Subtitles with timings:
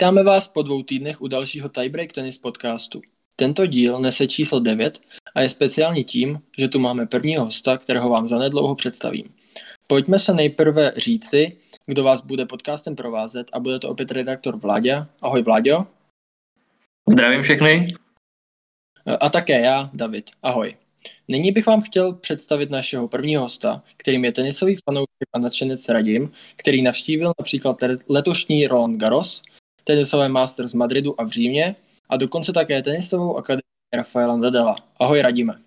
[0.00, 3.02] Vítáme vás po dvou týdnech u dalšího Tiebreak Tennis podcastu.
[3.36, 5.00] Tento díl nese číslo 9
[5.34, 9.24] a je speciální tím, že tu máme prvního hosta, kterého vám zanedlouho představím.
[9.86, 15.08] Pojďme se nejprve říci, kdo vás bude podcastem provázet a bude to opět redaktor Vláďa.
[15.22, 15.86] Ahoj Vláďo.
[17.10, 17.86] Zdravím všechny.
[19.20, 20.30] A také já, David.
[20.42, 20.76] Ahoj.
[21.28, 26.32] Nyní bych vám chtěl představit našeho prvního hosta, kterým je tenisový fanoušek a nadšenec Radim,
[26.56, 27.76] který navštívil například
[28.08, 29.42] letošní Roland Garros,
[29.90, 31.76] tenisové Masters v Madridu a v Římě
[32.08, 34.76] a dokonce také tenisovou akademii Rafaela Nadala.
[35.00, 35.62] Ahoj Radime.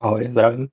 [0.00, 0.68] Ahoj, zdravím.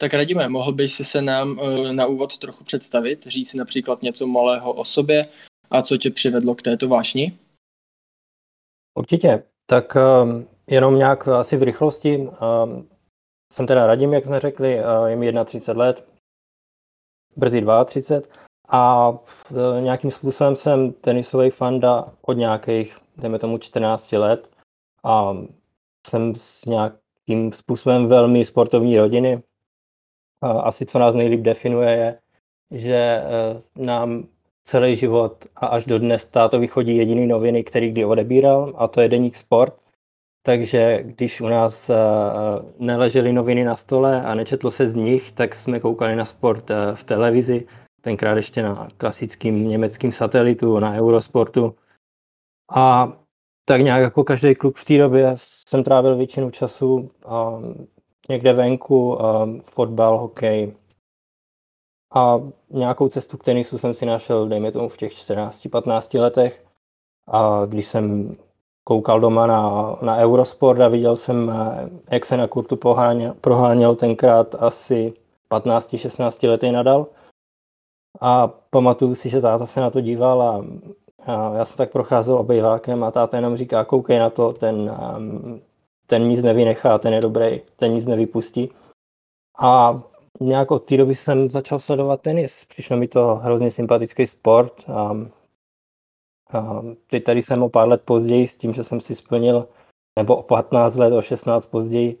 [0.00, 4.02] Tak Radime, mohl bys si se nám eh, na úvod trochu představit, říct si například
[4.02, 5.28] něco malého o sobě
[5.70, 7.38] a co tě přivedlo k této vášni?
[8.98, 9.42] Určitě.
[9.66, 12.18] Tak um, jenom nějak asi v rychlosti.
[12.18, 12.88] Um,
[13.52, 16.08] jsem teda Radim, jak jsme řekli, uh, je mi 31 let,
[17.36, 18.20] brzy 32
[18.68, 24.50] a uh, nějakým způsobem jsem tenisový fanda od nějakých, dejme tomu, 14 let
[25.04, 25.36] a
[26.06, 29.42] jsem s nějakým způsobem velmi sportovní rodiny.
[30.40, 32.18] Asi co nás nejlíp definuje je,
[32.70, 34.24] že uh, nám
[34.64, 39.00] celý život a až do dnes táto vychodí jediný noviny, který kdy odebíral a to
[39.00, 39.74] je Deník Sport.
[40.42, 41.90] Takže když u nás
[42.78, 47.04] neležely noviny na stole a nečetlo se z nich, tak jsme koukali na sport v
[47.04, 47.66] televizi,
[48.00, 51.74] tenkrát ještě na klasickým německým satelitu, na Eurosportu.
[52.70, 53.12] A
[53.64, 57.88] tak nějak jako každý kluk v té době jsem trávil většinu času um,
[58.28, 60.72] někde venku, um, fotbal, hokej,
[62.14, 62.40] a
[62.70, 66.64] nějakou cestu k tenisu jsem si našel, dejme tomu, v těch 14-15 letech.
[67.26, 68.36] A když jsem
[68.84, 73.94] koukal doma na, na Eurosport a viděl jsem, eh, jak se na kurtu poháněl, proháněl
[73.94, 75.12] tenkrát asi
[75.48, 77.06] 15-16 lety nadal.
[78.20, 80.64] A pamatuju si, že táta se na to díval a,
[81.32, 85.60] a já jsem tak procházel obejvákem a táta jenom říká, koukej na to, ten, ehm,
[86.06, 88.70] ten nic nevynechá, ten je dobrý, ten nic nevypustí.
[89.58, 90.02] A
[90.40, 92.64] nějak od té doby jsem začal sledovat tenis.
[92.64, 94.84] Přišlo mi to hrozně sympatický sport.
[94.88, 95.16] A,
[96.52, 99.68] a teď tady jsem o pár let později s tím, že jsem si splnil,
[100.18, 102.18] nebo o 15 let, o 16 později,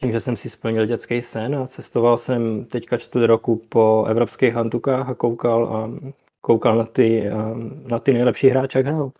[0.00, 4.54] tím, že jsem si splnil dětský sen a cestoval jsem teďka čtvrt roku po evropských
[4.54, 5.90] hantukách a koukal, a
[6.40, 7.24] koukal na ty,
[7.86, 9.12] na ty nejlepší hráče, jak hrál.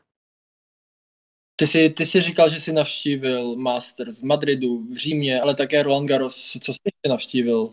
[1.56, 5.82] Ty jsi, ty jsi říkal, že jsi navštívil Masters v Madridu, v Římě, ale také
[5.82, 6.56] Roland Garros.
[6.60, 7.70] Co jsi navštívil?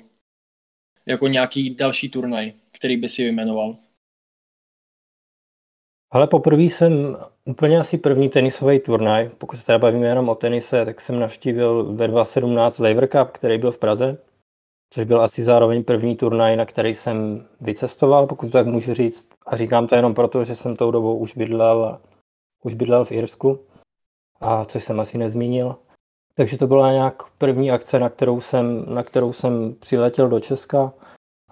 [1.08, 3.78] jako nějaký další turnaj, který by si vyjmenoval?
[6.12, 10.86] Ale poprvé jsem úplně asi první tenisový turnaj, pokud se teda bavíme jenom o tenise,
[10.86, 14.18] tak jsem navštívil ve 2017 Lever Cup, který byl v Praze,
[14.90, 19.28] což byl asi zároveň první turnaj, na který jsem vycestoval, pokud tak můžu říct.
[19.46, 22.00] A říkám to jenom proto, že jsem tou dobou už bydlel,
[22.64, 23.60] už bydlel v Irsku,
[24.42, 25.76] a což jsem asi nezmínil.
[26.36, 30.94] Takže to byla nějak první akce, na kterou jsem, na kterou jsem přiletěl do Česka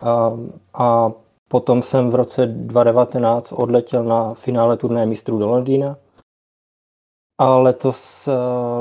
[0.02, 0.32] a,
[0.74, 1.12] a
[1.50, 5.98] potom jsem v roce 2019 odletěl na finále turné mistrů do Londýna.
[7.38, 8.30] A letos,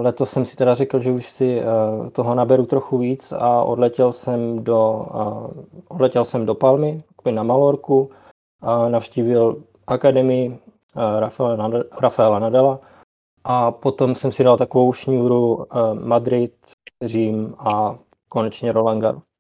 [0.01, 4.13] letos jsem si teda řekl, že už si eh, toho naberu trochu víc a odletěl
[4.13, 5.07] jsem do,
[5.89, 8.11] odletěl jsem do Palmy, na Malorku,
[8.65, 10.59] a navštívil akademii
[10.97, 11.21] eh,
[12.01, 12.81] Rafaela, Nadala
[13.45, 16.55] a potom jsem si dal takovou šňůru eh, Madrid,
[17.03, 17.99] Řím a
[18.29, 19.34] konečně Roland Garros.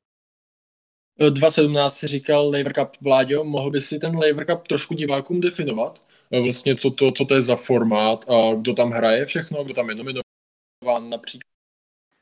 [1.19, 6.03] 2017 si říkal Lever Cup Vláďo, mohl by si ten Lever Cup trošku divákům definovat?
[6.33, 9.75] Eh, vlastně co to, co to je za formát a kdo tam hraje všechno, kdo
[9.75, 11.55] tam je nominován například?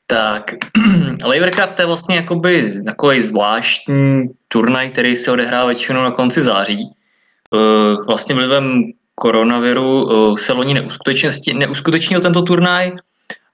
[0.07, 0.55] Tak,
[1.25, 6.41] Lever Cup to je vlastně jakoby takový zvláštní turnaj, který se odehrává většinou na konci
[6.41, 6.89] září.
[7.55, 8.83] Eh, vlastně vlivem
[9.15, 10.73] koronaviru eh, se loni
[11.53, 12.91] neuskutečnil tento turnaj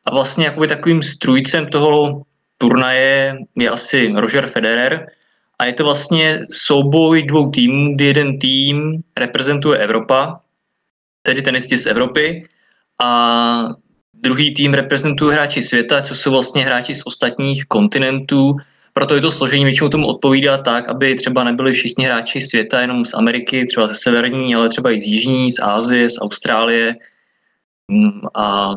[0.06, 2.22] a vlastně jakoby takovým strujcem toho
[2.58, 5.08] turnaje je asi Roger Federer
[5.60, 10.40] a je to vlastně souboj dvou týmů, kdy jeden tým reprezentuje Evropa,
[11.22, 12.48] tedy tenisti z Evropy
[13.02, 13.70] a
[14.14, 18.56] druhý tým reprezentuje hráči světa, co jsou vlastně hráči z ostatních kontinentů,
[18.94, 23.06] proto je to složení většinou tomu odpovídá tak, aby třeba nebyli všichni hráči světa jenom
[23.06, 26.96] z Ameriky, třeba ze severní, ale třeba i z jižní, z Ázie, z Austrálie.
[27.92, 28.76] Mm, a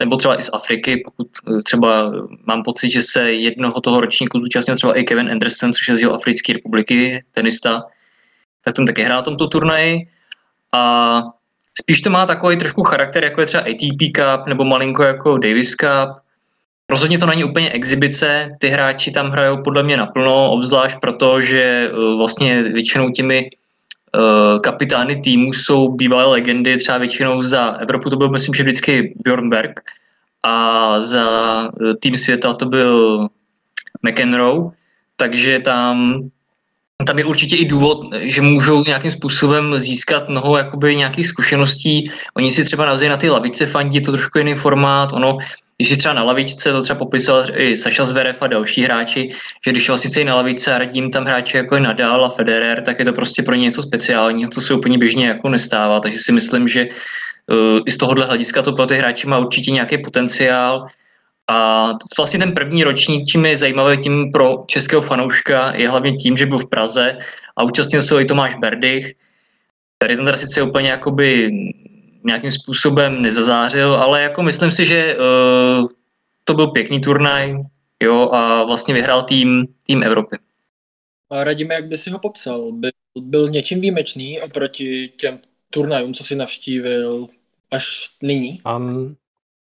[0.00, 2.12] nebo třeba i z Afriky, pokud eh, třeba
[2.46, 6.00] mám pocit, že se jednoho toho ročníku zúčastnil třeba i Kevin Anderson, což je z
[6.00, 7.84] jeho Africké republiky, tenista,
[8.64, 10.06] tak ten také hrál tomto turnaji.
[10.72, 11.22] A
[11.80, 15.74] spíš to má takový trošku charakter, jako je třeba ATP Cup nebo malinko jako Davis
[15.74, 16.20] Cup,
[16.90, 21.62] Rozhodně to není úplně exibice, ty hráči tam hrajou podle mě naplno, obzvlášť proto, že
[21.62, 23.50] eh, vlastně většinou těmi
[24.62, 29.80] kapitány týmu jsou bývalé legendy, třeba většinou za Evropu to byl, myslím, že vždycky Bjornberg
[30.42, 31.28] a za
[32.00, 33.28] tým světa to byl
[34.02, 34.70] McEnroe,
[35.16, 36.20] takže tam
[37.04, 42.10] tam je určitě i důvod, že můžou nějakým způsobem získat mnoho jakoby nějakých zkušeností.
[42.36, 45.12] Oni si třeba navzájem na ty lavice fandí, je to trošku jiný formát.
[45.12, 45.38] Ono,
[45.76, 49.30] když si třeba na lavičce, to třeba popisoval i Saša Zverev a další hráči,
[49.64, 52.82] že když vlastně stojí na lavice a radím tam hráči jako je Nadal a Federer,
[52.82, 56.00] tak je to prostě pro ně něco speciálního, co se úplně běžně jako nestává.
[56.00, 59.70] Takže si myslím, že uh, i z tohohle hlediska to pro ty hráči má určitě
[59.70, 60.86] nějaký potenciál.
[61.50, 66.36] A vlastně ten první ročník, čím je zajímavý tím pro českého fanouška, je hlavně tím,
[66.36, 67.18] že byl v Praze
[67.56, 69.14] a účastnil se ho i Tomáš Berdych,
[69.98, 71.50] který ten teda sice úplně jakoby
[72.24, 75.88] nějakým způsobem nezazářil, ale jako myslím si, že uh,
[76.44, 77.56] to byl pěkný turnaj
[78.02, 80.36] jo, a vlastně vyhrál tým, tým Evropy.
[81.30, 82.72] A radíme, jak by si ho popsal?
[82.72, 85.38] Byl, byl něčím výjimečný oproti těm
[85.70, 87.28] turnajům, co si navštívil
[87.70, 88.60] až nyní?
[88.76, 89.16] Um,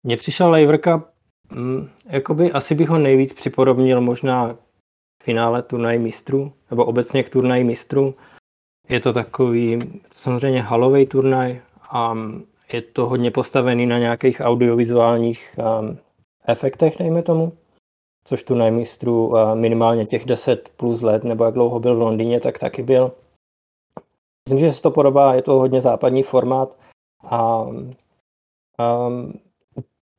[0.04, 1.09] mně přišel Laver Cup
[1.50, 7.28] Mm, jakoby asi bych ho nejvíc připodobnil možná k finále turnaj mistrů, nebo obecně k
[7.28, 8.14] turnaji mistrů.
[8.88, 11.60] Je to takový samozřejmě halový turnaj
[11.90, 12.16] a
[12.72, 15.98] je to hodně postavený na nějakých audiovizuálních um,
[16.46, 17.52] efektech, dejme tomu.
[18.24, 22.40] Což turnaj mistrů uh, minimálně těch 10 plus let, nebo jak dlouho byl v Londýně,
[22.40, 23.12] tak taky byl.
[24.48, 26.78] Myslím, že se to podobá, je to hodně západní formát
[27.22, 27.94] a um,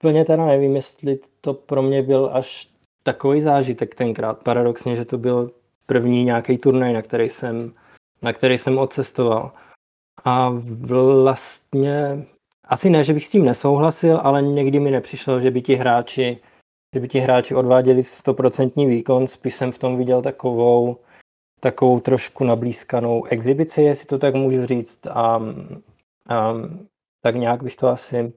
[0.02, 2.70] úplně teda nevím, jestli to pro mě byl až
[3.04, 4.44] takový zážitek tenkrát.
[4.44, 5.52] Paradoxně, že to byl
[5.86, 7.74] první nějaký turnaj, na který jsem,
[8.22, 9.52] na který jsem odcestoval.
[10.26, 10.54] A
[10.86, 12.26] vlastně
[12.64, 16.38] asi ne, že bych s tím nesouhlasil, ale někdy mi nepřišlo, že by ti hráči,
[16.96, 20.98] že by ti hráči odváděli stoprocentní výkon, spíš jsem v tom viděl takovou,
[21.60, 25.08] takovou trošku nablízkanou exibici, jestli to tak můžu říct.
[25.08, 25.42] A,
[26.30, 26.54] a
[27.22, 28.34] tak nějak bych to asi,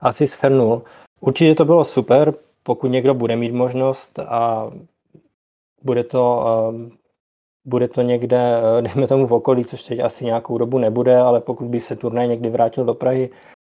[0.00, 0.82] asi schrnul.
[1.20, 4.70] Určitě to bylo super, pokud někdo bude mít možnost a
[5.82, 6.90] bude to, ehm,
[7.64, 8.38] bude to někde,
[8.78, 11.96] eh, dejme tomu v okolí, což teď asi nějakou dobu nebude, ale pokud by se
[11.96, 13.30] turnaj někdy vrátil do Prahy,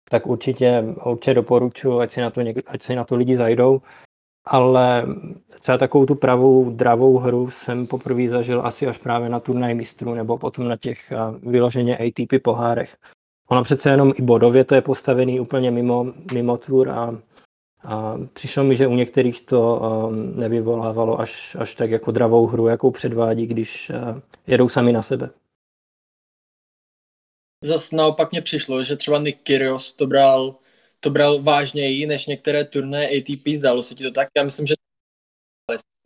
[0.10, 3.82] tak určitě, určitě doporučuji, ať si, na to někdo, ať si na to lidi zajdou.
[4.46, 5.06] Ale
[5.60, 10.14] třeba takovou tu pravou, dravou hru jsem poprvé zažil asi až právě na turnaj mistrů
[10.14, 11.18] nebo potom na těch eh,
[11.50, 12.98] vyloženě ATP pohárech.
[13.50, 17.18] Ono přece jenom i bodově to je postavený úplně mimo, mimo tour a
[17.84, 22.68] a přišlo mi, že u některých to um, nevyvolávalo až, až tak jako dravou hru,
[22.68, 25.30] jakou předvádí, když uh, jedou sami na sebe.
[27.64, 30.56] Zas naopak mě přišlo, že třeba Nick Kyrgios to bral,
[31.00, 34.28] to bral vážněji než některé turné ATP, zdálo se ti to tak?
[34.38, 34.76] Já myslím, že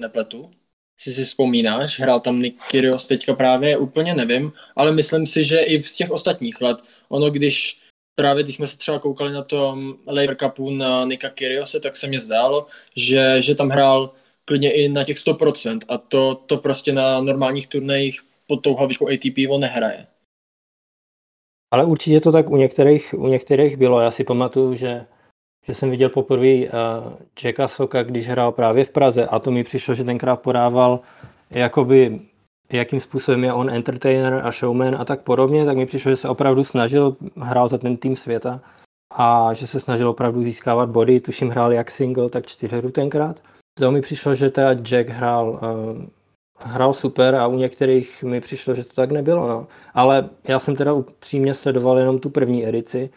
[0.02, 0.52] nepletu.
[0.98, 5.60] Si si vzpomínáš, hrál tam Nick Kyrgios teďka právě, úplně nevím, ale myslím si, že
[5.60, 6.78] i z těch ostatních let,
[7.10, 7.82] ono když
[8.16, 12.08] právě když jsme se třeba koukali na tom Laver Cupu na Nika Kyriose, tak se
[12.08, 14.14] mi zdálo, že, že tam hrál
[14.46, 19.08] klidně i na těch 100% a to, to prostě na normálních turnajích pod tou hlavičkou
[19.08, 20.08] ATP on nehraje.
[21.72, 24.02] Ale určitě to tak u některých, u některých bylo.
[24.02, 25.06] Já si pamatuju, že,
[25.68, 26.70] že jsem viděl poprvé uh,
[27.44, 31.00] Jacka Soka, když hrál právě v Praze a to mi přišlo, že tenkrát podával
[31.50, 32.20] jakoby
[32.72, 36.30] jakým způsobem je on entertainer a showman a tak podobně, tak mi přišlo, že se
[36.30, 38.62] opravdu snažil, hrál za ten tým světa
[39.14, 43.40] a že se snažil opravdu získávat body, tuším hrál jak single, tak čtyřhru tenkrát.
[43.80, 46.06] To mi přišlo, že teda Jack hrál, uh,
[46.60, 49.48] hrál super a u některých mi přišlo, že to tak nebylo.
[49.48, 49.68] No.
[49.94, 53.10] Ale já jsem teda upřímně sledoval jenom tu první edici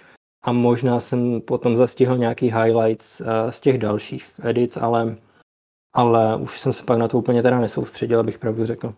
[0.44, 5.16] a možná jsem potom zastihl nějaký highlights uh, z těch dalších edic, ale,
[5.92, 8.94] ale už jsem se pak na to úplně teda nesoustředil, abych pravdu řekl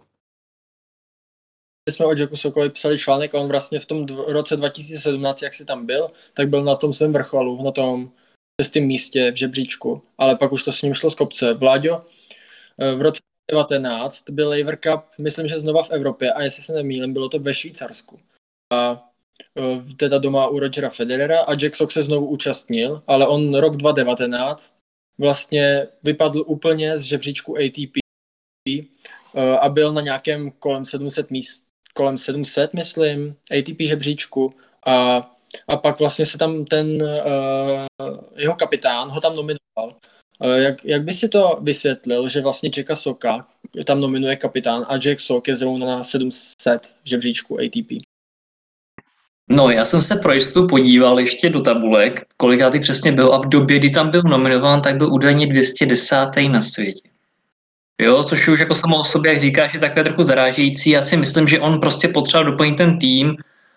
[1.90, 5.64] jsme o Jacku Sokovi psali článek a on vlastně v tom roce 2017, jak si
[5.64, 8.11] tam byl, tak byl na tom svém vrcholu, na tom
[8.62, 11.54] šestém místě v žebříčku, ale pak už to s ním šlo z kopce.
[11.54, 12.04] Vláďo,
[12.78, 13.20] eh, v roce
[13.50, 17.38] 19 byl Lever Cup, myslím, že znova v Evropě a jestli se nemýlím, bylo to
[17.38, 18.20] ve Švýcarsku.
[18.73, 19.09] A
[19.59, 23.76] eh, teda doma u Rogera Federera a Jack Sock se znovu účastnil, ale on rok
[23.76, 24.75] 2019
[25.18, 27.97] vlastně vypadl úplně z žebříčku ATP
[28.68, 34.54] eh, a byl na nějakém kolem 700 míst, kolem 700, myslím, ATP žebříčku
[34.87, 35.30] a,
[35.68, 39.97] a pak vlastně se tam ten uh, jeho kapitán ho tam nominoval.
[40.44, 43.47] Uh, jak, jak by si to vysvětlil, že vlastně Jacka Soka
[43.85, 48.11] tam nominuje kapitán a Jack Sok je zrovna na 700 žebříčku ATP?
[49.52, 53.49] No, já jsem se pro jistotu podíval ještě do tabulek, kolikátý přesně byl a v
[53.49, 56.16] době, kdy tam byl nominován, tak byl údajně 210.
[56.49, 57.10] na světě.
[58.00, 60.90] Jo, což už jako samo o sobě, jak říkáš, je takové trochu zarážející.
[60.90, 63.37] Já si myslím, že on prostě potřeboval doplnit ten tým.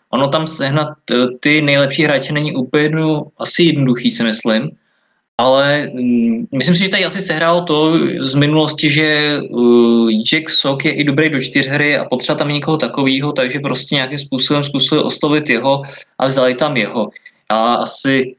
[0.10, 4.72] Ono tam sehnat eh, ty nejlepší hráče není úplně jedno, asi jednoduchý, si myslím.
[5.38, 10.86] Ale um, myslím si, že tady asi sehrálo to z minulosti, že uh, Jack Sock
[10.86, 15.02] je i dobrý do čtyřhry a potřeba tam někoho takového, takže prostě nějakým způsobem zkusili
[15.02, 15.82] oslovit jeho
[16.20, 17.10] a vzali tam jeho.
[17.50, 18.36] A asi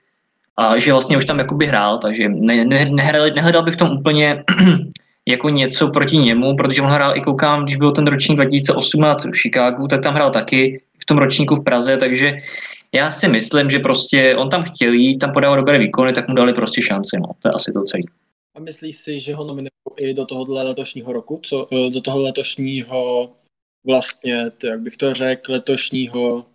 [0.56, 3.90] a že vlastně už tam jakoby hrál, takže ne, ne, nehledal, nehledal bych v tom
[3.90, 4.44] úplně
[5.28, 9.36] jako něco proti němu, protože on hrál i koukám, když byl ten ročník 2018 v
[9.36, 12.32] Chicagu, tak tam hrál taky v tom ročníku v Praze, takže
[12.94, 16.34] já si myslím, že prostě on tam chtěl jít, tam podával dobré výkony, tak mu
[16.34, 18.02] dali prostě šanci, no, to je asi to celé.
[18.56, 22.22] A myslíš si, že ho nominují i do tohohle letošního roku, co, eh, do toho
[22.22, 23.30] letošního
[23.86, 26.46] vlastně, jak bych to řekl, letošního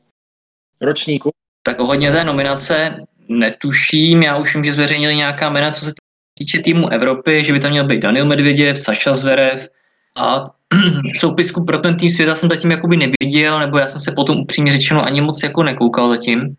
[0.82, 1.30] ročníku?
[1.64, 5.92] Tak hodně té nominace netuším, já už vím, že zveřejnili nějaká jména, co se
[6.40, 9.70] týče týmu Evropy, že by tam měl být Daniel Medvěděv, Saša Zverev
[10.18, 10.44] a
[11.16, 14.72] soupisku pro ten tým světa jsem zatím jakoby neviděl, nebo já jsem se potom upřímně
[14.72, 16.56] řečeno ani moc jako nekoukal zatím.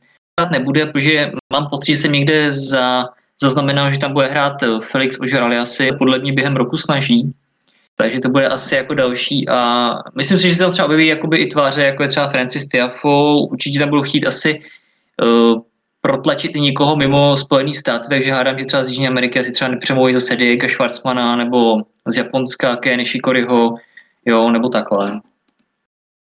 [0.51, 3.05] Nebude, protože mám pocit, že jsem někde za,
[3.43, 7.33] zaznamenal, že tam bude hrát Felix Ožraliasi, podle mě během roku snaží.
[7.97, 11.37] Takže to bude asi jako další a myslím si, že se tam třeba objeví jakoby
[11.37, 14.61] i tváře, jako je třeba Francis Tiafo, určitě tam budou chtít asi
[15.23, 15.61] uh,
[16.01, 19.71] protlačit i někoho mimo Spojený státy, takže hádám, že třeba z Jižní Ameriky asi třeba
[19.71, 21.77] nepřemluví zase Diego Schwarzmana nebo
[22.09, 23.75] z Japonska Ken Shikoriho,
[24.27, 25.21] jo, nebo takhle.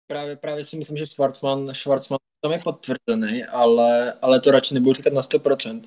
[0.06, 4.94] Právě, právě si myslím, že Schwarzman, Schwarzman tam je potvrzený, ale, ale to radši nebudu
[4.94, 5.82] říkat na 100%.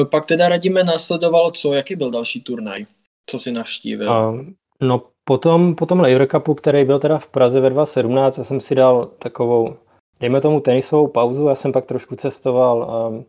[0.00, 1.74] E, pak teda radíme následovalo co?
[1.74, 2.86] Jaký byl další turnaj?
[3.30, 4.10] Co si navštívil?
[4.10, 4.44] Uh,
[4.80, 8.74] no potom, potom Laver Cupu, který byl teda v Praze ve 2017, já jsem si
[8.74, 9.76] dal takovou
[10.20, 13.24] dejme tomu tenisovou pauzu, já jsem pak trošku cestoval um,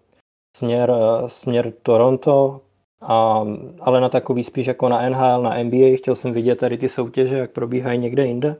[0.58, 2.62] směr, uh, směr Toronto,
[3.02, 3.46] a,
[3.82, 7.38] ale na takový spíš jako na NHL, na NBA, chtěl jsem vidět tady ty soutěže,
[7.38, 8.56] jak probíhají někde jinde.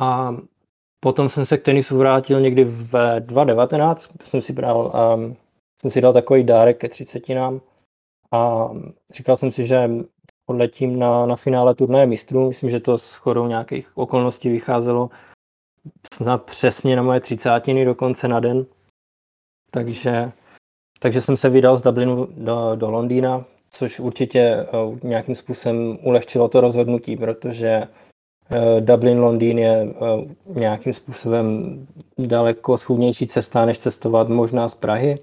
[0.00, 0.36] A
[1.00, 5.36] potom jsem se k tenisu vrátil někdy v 2019, jsem si bral, um,
[5.80, 7.60] jsem si dal takový dárek ke třicetinám
[8.32, 8.70] a
[9.14, 9.90] říkal jsem si, že
[10.46, 15.10] odletím na, na finále turnaje mistrů, myslím, že to s chodou nějakých okolností vycházelo
[16.14, 18.66] snad přesně na moje třicátiny dokonce na den.
[19.70, 20.32] Takže,
[20.98, 26.48] takže jsem se vydal z Dublinu do, do Londýna, což určitě uh, nějakým způsobem ulehčilo
[26.48, 27.82] to rozhodnutí, protože
[28.50, 31.76] uh, Dublin, Londýn je uh, nějakým způsobem
[32.18, 35.18] daleko schůdnější cesta, než cestovat možná z Prahy.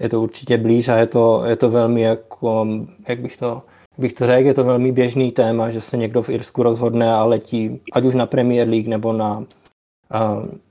[0.00, 2.66] Je to určitě blíž a je to, je to velmi jako,
[3.08, 3.62] jak bych to,
[3.98, 7.24] bych to řekl, je to velmi běžný téma, že se někdo v Irsku rozhodne a
[7.24, 9.44] letí, ať už na Premier League nebo na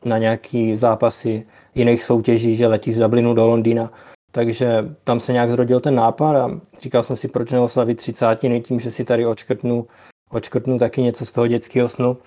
[0.05, 3.91] na nějaký zápasy jiných soutěží, že letí z Dublinu do Londýna.
[4.31, 8.79] Takže tam se nějak zrodil ten nápad a říkal jsem si, proč neoslavit třicátiny tím,
[8.79, 9.85] že si tady očkrtnu,
[10.29, 12.17] očkrtnu taky něco z toho dětského snu.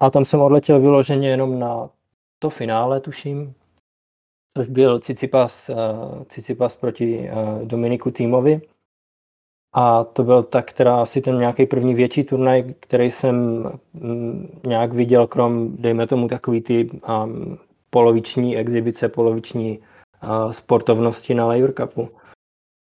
[0.00, 1.90] A tam jsem odletěl vyloženě jenom na
[2.38, 3.54] to finále, tuším,
[4.56, 5.76] což byl Cicipas, uh,
[6.24, 8.60] Cicipas proti uh, Dominiku Týmovi.
[9.78, 13.64] A to byl tak teda asi ten nějaký první větší turnaj, který jsem
[13.94, 17.58] mm, nějak viděl, krom, dejme tomu, takový ty um,
[17.90, 22.10] poloviční exibice, poloviční uh, sportovnosti na Laver Cupu.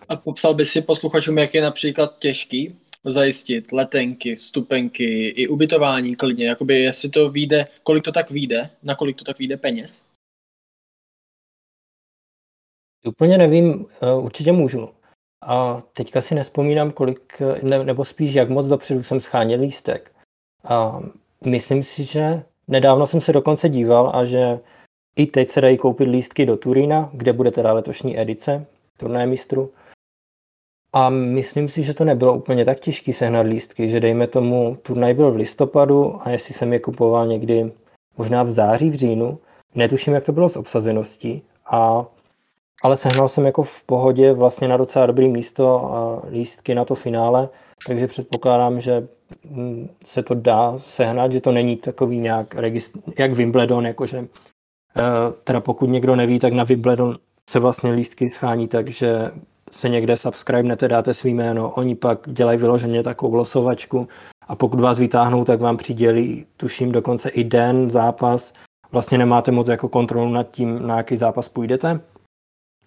[0.09, 6.47] A popsal by si posluchačům, jak je například těžký zajistit letenky, vstupenky i ubytování klidně,
[6.47, 10.05] jakoby jestli to vyjde, kolik to tak vyjde, na kolik to tak vyjde peněz?
[13.07, 13.87] Úplně nevím,
[14.21, 14.98] určitě můžu.
[15.43, 20.13] A teďka si nespomínám, kolik, ne, nebo spíš jak moc dopředu jsem scháněl lístek.
[20.65, 21.01] A
[21.45, 24.59] myslím si, že nedávno jsem se dokonce díval a že
[25.17, 28.67] i teď se dají koupit lístky do Turína, kde bude teda letošní edice
[28.97, 29.73] turnaje mistru.
[30.93, 35.15] A myslím si, že to nebylo úplně tak těžké sehnat lístky, že dejme tomu, turnaj
[35.15, 37.73] byl v listopadu a jestli jsem je kupoval někdy
[38.19, 39.39] možná v září, v říjnu,
[39.75, 41.43] netuším, jak to bylo s obsazeností.
[41.67, 42.07] A
[42.83, 46.95] ale sehnal jsem jako v pohodě vlastně na docela dobrý místo a lístky na to
[46.95, 47.49] finále,
[47.87, 49.09] takže předpokládám, že
[49.51, 55.03] mm, se to dá sehnat, že to není takový nějak registr, jak Wimbledon, jakože eh,
[55.45, 57.19] teda pokud někdo neví, tak na Wimbledon
[57.51, 59.31] se vlastně lístky schání takže
[59.73, 64.09] se někde subscribenete, dáte svý jméno, oni pak dělají vyloženě takovou losovačku
[64.49, 68.53] a pokud vás vytáhnou, tak vám přidělí, tuším, dokonce i den, zápas.
[68.93, 72.01] Vlastně nemáte moc jako kontrolu nad tím, na jaký zápas půjdete.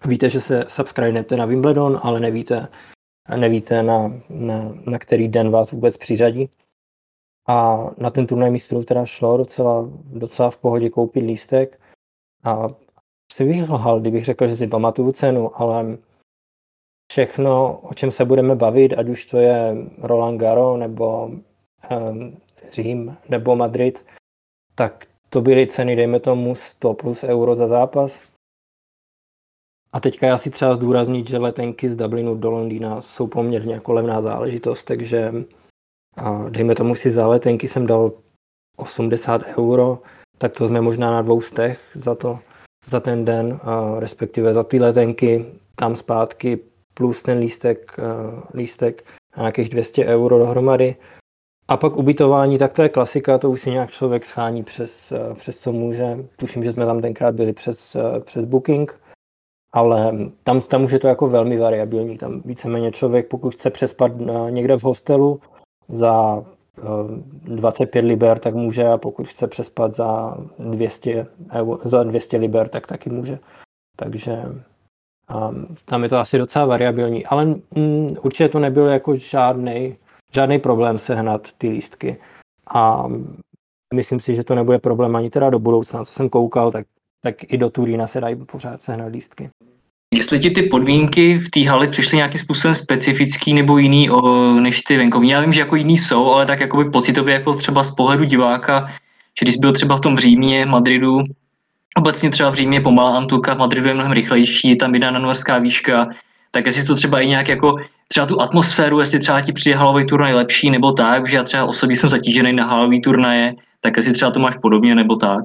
[0.08, 2.68] Víte, že se subscribete na Wimbledon, ale nevíte,
[3.36, 6.50] nevíte na, na, na který den vás vůbec přiřadí.
[7.48, 11.80] A na ten turnaj mistrů teda šlo docela, docela v pohodě koupit lístek.
[12.44, 12.66] A
[13.32, 15.98] si bych lhal, kdybych řekl, že si pamatuju cenu, ale
[17.12, 22.36] všechno, o čem se budeme bavit, ať už to je Roland Garo nebo um,
[22.70, 24.06] Řím nebo Madrid,
[24.74, 28.31] tak to byly ceny, dejme tomu 100 plus euro za zápas.
[29.92, 33.92] A teďka já si třeba zdůraznit, že letenky z Dublinu do Londýna jsou poměrně jako
[33.92, 35.32] levná záležitost, takže
[36.16, 38.12] a dejme tomu si za letenky jsem dal
[38.76, 39.98] 80 euro,
[40.38, 42.38] tak to jsme možná na dvou stech za to,
[42.86, 45.46] za ten den, a respektive za ty letenky
[45.76, 46.58] tam zpátky
[46.94, 47.96] plus ten lístek,
[48.54, 49.04] lístek
[49.36, 50.96] na nějakých 200 euro dohromady.
[51.68, 55.58] A pak ubytování, tak to je klasika, to už si nějak člověk schání přes, přes
[55.58, 56.18] co může.
[56.36, 59.00] Tuším, že jsme tam tenkrát byli přes, přes Booking,
[59.72, 60.12] ale
[60.44, 62.18] tam, tam už je to jako velmi variabilní.
[62.18, 64.12] Tam víceméně člověk, pokud chce přespat
[64.50, 65.40] někde v hostelu
[65.88, 66.44] za
[67.44, 71.26] 25 liber, tak může a pokud chce přespat za 200,
[71.84, 73.38] za 200 liber, tak taky může.
[73.96, 74.42] Takže
[75.48, 79.96] um, tam je to asi docela variabilní, ale mm, určitě to nebyl jako žádný
[80.34, 82.16] žádný problém sehnat ty lístky.
[82.74, 83.08] A
[83.94, 86.04] myslím si, že to nebude problém ani teda do budoucna.
[86.04, 86.86] Co jsem koukal, tak,
[87.22, 89.50] tak i do Turína se dají pořád sehnat lístky.
[90.14, 94.80] Jestli ti ty podmínky v té hale přišly nějakým způsobem specifický nebo jiný o, než
[94.80, 97.90] ty venkovní, já vím, že jako jiný jsou, ale tak jakoby pocitově jako třeba z
[97.90, 98.86] pohledu diváka,
[99.40, 101.22] že když byl třeba v tom Římě, Madridu,
[101.96, 105.58] obecně třeba v Římě pomalá Antuka, v Madridu je mnohem rychlejší, je tam jedna norská
[105.58, 106.08] výška,
[106.50, 107.76] tak jestli to třeba i nějak jako
[108.08, 111.64] třeba tu atmosféru, jestli třeba ti přijde halový turnaj lepší nebo tak, že já třeba
[111.64, 115.42] osobně jsem zatížený na halový turnaje, tak jestli třeba to máš podobně nebo tak.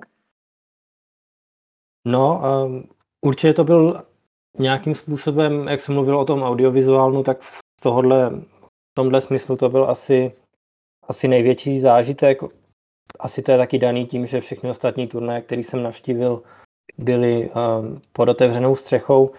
[2.08, 2.42] No,
[3.26, 4.04] určitě to byl
[4.60, 9.70] nějakým způsobem, jak jsem mluvil o tom audiovizuálnu, tak v tohohle, v tomhle smyslu to
[9.70, 10.32] byl asi,
[11.08, 12.42] asi největší zážitek.
[13.20, 16.42] Asi to je taky daný tím, že všechny ostatní turnaje, které jsem navštívil,
[16.98, 19.32] byly um, pod otevřenou střechou.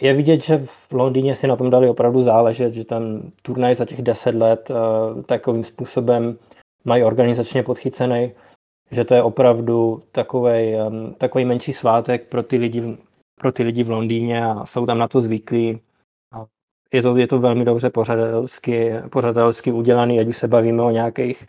[0.00, 3.84] Je vidět, že v Londýně si na tom dali opravdu záležet, že ten turnaj za
[3.84, 6.38] těch deset let uh, takovým způsobem
[6.84, 8.32] mají organizačně podchycený,
[8.92, 12.96] že to je opravdu takový um, takový menší svátek pro ty lidi
[13.40, 15.80] pro ty lidi v Londýně a jsou tam na to zvyklí.
[16.92, 21.46] Je to, je to velmi dobře pořadatelsky, pořadatelsky udělaný, ať už se bavíme o nějakých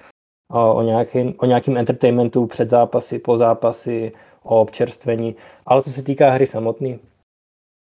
[0.51, 4.11] o, nějakým, o nějakým entertainmentu před zápasy, po zápasy,
[4.43, 5.35] o občerstvení.
[5.65, 6.99] Ale co se týká hry samotný,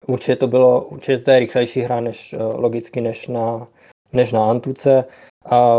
[0.07, 3.66] určitě to bylo, určitě to je rychlejší hra než, logicky než na,
[4.12, 5.05] než na Antuce.
[5.51, 5.77] A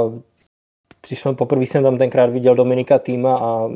[1.08, 3.70] přišlo, poprvé jsem tam tenkrát viděl Dominika Týma a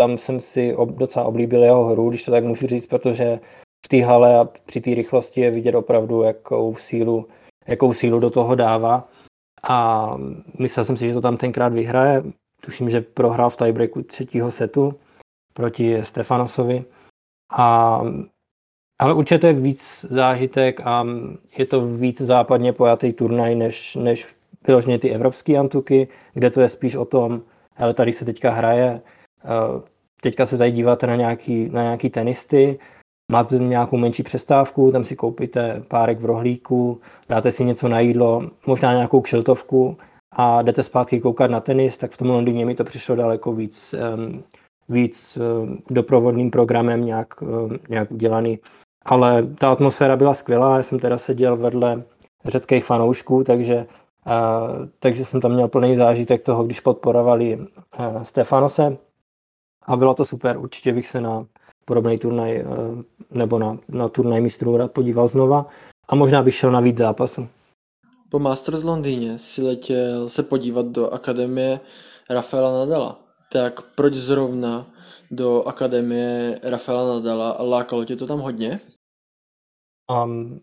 [0.00, 3.40] tam jsem si ob, docela oblíbil jeho hru, když to tak můžu říct, protože
[3.86, 7.26] v té hale a při té rychlosti je vidět opravdu, jakou sílu,
[7.66, 9.08] jakou sílu do toho dává.
[9.68, 10.08] A
[10.58, 12.22] myslel jsem si, že to tam tenkrát vyhraje.
[12.60, 14.94] Tuším, že prohrál v tiebreaku třetího setu
[15.54, 16.84] proti Stefanosovi.
[17.52, 18.00] A,
[18.98, 21.06] ale určitě to je víc zážitek a
[21.58, 24.26] je to víc západně pojatý turnaj, než, než
[24.66, 27.42] vyloženě ty evropské antuky, kde to je spíš o tom,
[27.76, 29.00] ale tady se teďka hraje,
[29.44, 29.82] Eh,
[30.20, 32.78] teďka se tady díváte na nějaký, na nějaký tenisty,
[33.32, 38.50] máte nějakou menší přestávku, tam si koupíte párek v rohlíku, dáte si něco na jídlo,
[38.66, 39.96] možná nějakou kšeltovku
[40.32, 43.94] a jdete zpátky koukat na tenis, tak v tom Londýně mi to přišlo daleko víc,
[44.88, 45.38] víc
[45.90, 47.34] doprovodným programem nějak,
[47.88, 48.58] nějak udělaný.
[49.04, 52.02] Ale ta atmosféra byla skvělá, já jsem teda seděl vedle
[52.44, 53.86] řeckých fanoušků, takže,
[54.26, 58.96] uh, takže jsem tam měl plný zážitek toho, když podporovali uh, Stefanose,
[59.86, 61.46] a bylo to super, určitě bych se na
[61.84, 62.64] podobný turnaj eh,
[63.30, 65.66] nebo na, na turnaj mistrů rád podíval znova
[66.08, 67.48] a možná bych šel na víc zápasů.
[68.28, 71.80] Po Masters Londýně si letěl se podívat do akademie
[72.30, 73.20] Rafaela Nadala.
[73.52, 74.86] Tak proč zrovna
[75.30, 77.56] do akademie Rafaela Nadala?
[77.60, 78.80] Lákalo tě to tam hodně?
[80.24, 80.60] Um,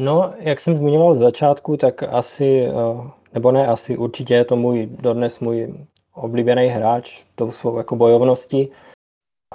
[0.00, 4.56] no, jak jsem zmiňoval z začátku, tak asi, uh, nebo ne asi, určitě je to
[4.56, 5.74] můj, dodnes můj
[6.14, 8.68] oblíbený hráč tou svou jako bojovností.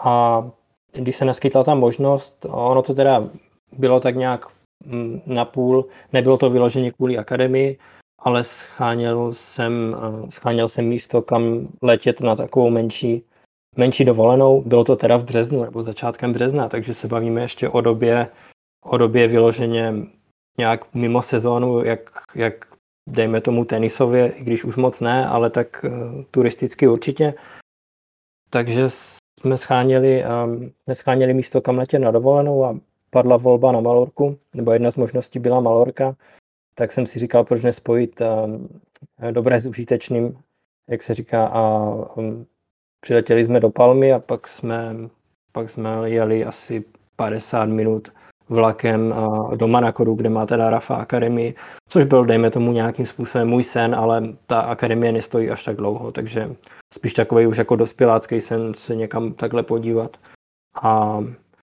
[0.03, 0.45] A
[0.93, 3.29] když se naskytla ta možnost, ono to teda
[3.77, 4.45] bylo tak nějak
[4.85, 7.77] mm, na půl, nebylo to vyloženě kvůli akademii,
[8.19, 13.23] ale scháněl jsem, eh, scháněl jsem místo, kam letět na takovou menší,
[13.77, 14.61] menší dovolenou.
[14.61, 18.27] Bylo to teda v březnu nebo začátkem března, takže se bavíme ještě o době,
[18.85, 19.93] o době vyloženě
[20.57, 22.65] nějak mimo sezónu, jak, jak
[23.09, 27.33] dejme tomu tenisově, i když už moc ne, ale tak uh, turisticky určitě.
[28.49, 28.89] Takže
[29.39, 34.39] jsme scháněli, um, jsme scháněli místo, kam letět na dovolenou a padla volba na Malorku,
[34.53, 36.15] nebo jedna z možností byla Malorka,
[36.75, 38.81] tak jsem si říkal, proč nespojit um,
[39.31, 40.37] dobré s užitečným,
[40.89, 42.45] jak se říká, a um,
[42.99, 44.95] přiletěli jsme do Palmy a pak jsme,
[45.51, 46.83] pak jsme jeli asi
[47.15, 48.11] 50 minut
[48.49, 49.13] vlakem
[49.55, 51.55] do Manakoru, kde má teda Rafa Akademii,
[51.89, 56.11] což byl, dejme tomu, nějakým způsobem můj sen, ale ta akademie nestojí až tak dlouho,
[56.11, 56.55] takže
[56.93, 60.17] spíš takový už jako dospělácký sen se někam takhle podívat.
[60.81, 61.23] A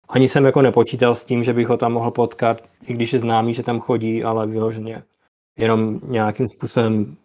[0.08, 3.18] ani jsem jako nepočítal s tím, že bych ho tam mohl potkat, i když je
[3.18, 5.02] známý, že tam chodí, ale vyloženě
[5.58, 7.16] jenom nějakým způsobem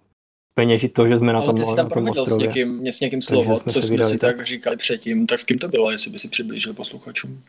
[0.53, 2.33] peněžit to, že jsme na tom, Ale ty jsi tam tom ostrově.
[2.33, 4.37] s někým, s někým slovo, jsme co jsme si tak.
[4.37, 7.43] tak říkali předtím, tak s kým to bylo, jestli by si přiblížil posluchačům?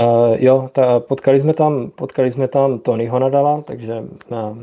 [0.00, 4.58] Uh, jo, ta, potkali jsme tam, potkali jsme tam Tonyho Nadala, takže uh,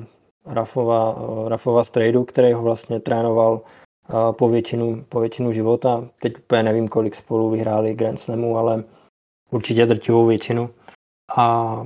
[0.46, 6.08] Rafova, uh, Rafova strejdu, který ho vlastně trénoval uh, po, většinu, po většinu života.
[6.22, 8.84] Teď úplně nevím, kolik spolu vyhráli Grand Slamu, ale
[9.52, 10.70] určitě drtivou většinu.
[11.38, 11.78] A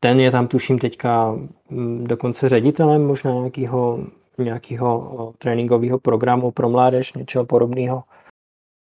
[0.00, 1.38] ten je tam, tuším, teďka
[1.70, 3.98] mm, dokonce ředitelem možná nějakého,
[4.38, 8.02] nějakého tréninkového programu pro mládež, něčeho podobného.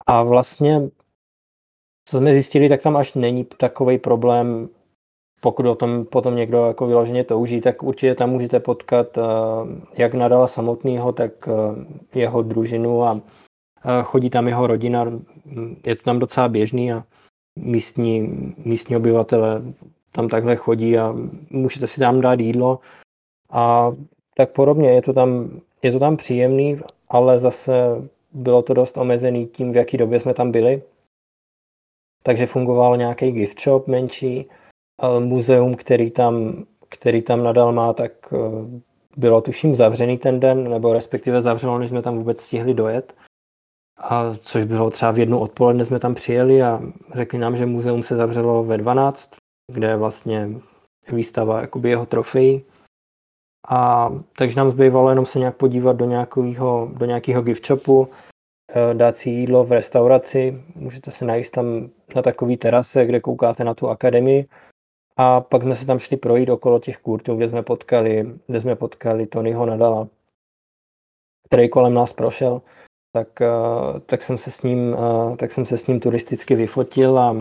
[0.08, 0.90] A vlastně
[2.06, 4.70] co jsme zjistili, tak tam až není takový problém,
[5.42, 9.22] pokud o tom potom někdo jako vyloženě touží, tak určitě tam můžete potkat eh,
[9.98, 13.22] jak Nadala samotného, tak eh, jeho družinu a
[14.04, 15.06] chodí tam jeho rodina,
[15.86, 17.04] je to tam docela běžný a
[17.56, 18.22] místní,
[18.58, 19.62] místní obyvatele
[20.12, 21.16] tam takhle chodí a
[21.50, 22.80] můžete si tam dát jídlo.
[23.52, 23.92] A
[24.36, 25.50] tak podobně, je to tam,
[25.84, 27.74] je to tam příjemný, ale zase
[28.34, 30.82] bylo to dost omezený tím, v jaký době jsme tam byli,
[32.26, 34.46] takže fungoval nějaký gift shop menší,
[35.20, 38.38] muzeum, který tam, který tam nadal má, tak eh,
[39.18, 43.16] bylo tuším zavřený ten den, nebo respektive zavřelo, než jsme tam vůbec stihli dojet.
[43.98, 46.82] A což bylo třeba v jednu odpoledne jsme tam přijeli a
[47.14, 49.30] řekli nám, že muzeum se zavřelo ve 12,
[49.72, 50.50] kde je vlastně
[51.12, 52.64] výstava jakoby jeho trofejí.
[53.70, 58.10] A takže nám zbývalo jenom se nějak podívat do nějakého, do nějakého gift shopu,
[58.94, 63.74] dát si jídlo v restauraci, můžete se najít tam na takový terase, kde koukáte na
[63.74, 64.48] tu akademii.
[65.18, 68.76] A pak jsme se tam šli projít okolo těch kurtů, kde jsme potkali, kde jsme
[68.76, 70.08] potkali Tonyho Nadala,
[71.48, 72.62] který kolem nás prošel.
[73.12, 77.20] Tak, eh, tak, jsem se s ním, eh, tak jsem se s ním turisticky vyfotil
[77.20, 77.36] a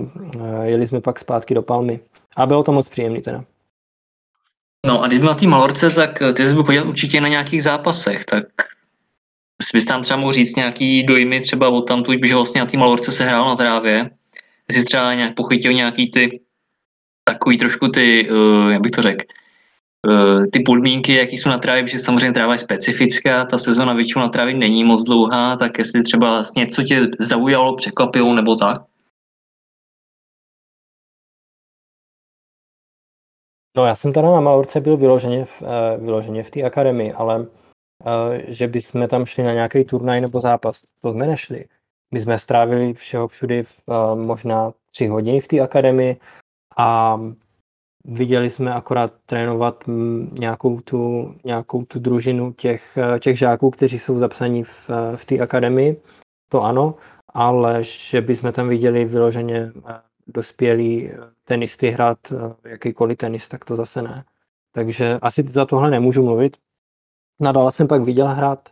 [0.63, 2.01] jeli jsme pak zpátky do Palmy.
[2.37, 3.45] A bylo to moc příjemný teda.
[4.87, 8.25] No a když jsme na té Malorce, tak ty jsi byl určitě na nějakých zápasech,
[8.25, 8.45] tak
[9.73, 13.13] bys tam třeba mohl říct nějaký dojmy třeba od tam, že vlastně na té malorce
[13.13, 14.11] se hrál na trávě,
[14.69, 16.41] jestli třeba nějak pochytil nějaký ty
[17.25, 19.25] takový trošku ty, uh, jak bych to řekl,
[20.09, 24.23] uh, ty podmínky, jaký jsou na trávě, protože samozřejmě tráva je specifická, ta sezona většinou
[24.23, 28.79] na trávě není moc dlouhá, tak jestli třeba něco tě zaujalo, překvapilo nebo tak?
[33.77, 37.47] No já jsem teda na Malorce byl vyloženě v, uh, vyloženě v té akademii, ale
[38.47, 40.83] že bychom tam šli na nějaký turnaj nebo zápas.
[41.01, 41.65] To jsme nešli.
[42.15, 43.65] My jsme strávili všeho všudy
[44.15, 46.17] možná tři hodiny v té akademii
[46.77, 47.21] a
[48.05, 49.85] viděli jsme akorát trénovat
[50.39, 56.03] nějakou tu, nějakou tu družinu těch, těch žáků, kteří jsou zapsaní v, v té akademii.
[56.49, 56.95] To ano,
[57.29, 59.73] ale že bychom tam viděli vyloženě
[60.27, 61.11] dospělí
[61.45, 62.19] tenisty hrát
[62.65, 64.25] jakýkoliv tenis, tak to zase ne.
[64.73, 66.57] Takže asi za tohle nemůžu mluvit,
[67.41, 68.69] Nadal jsem pak viděl hrát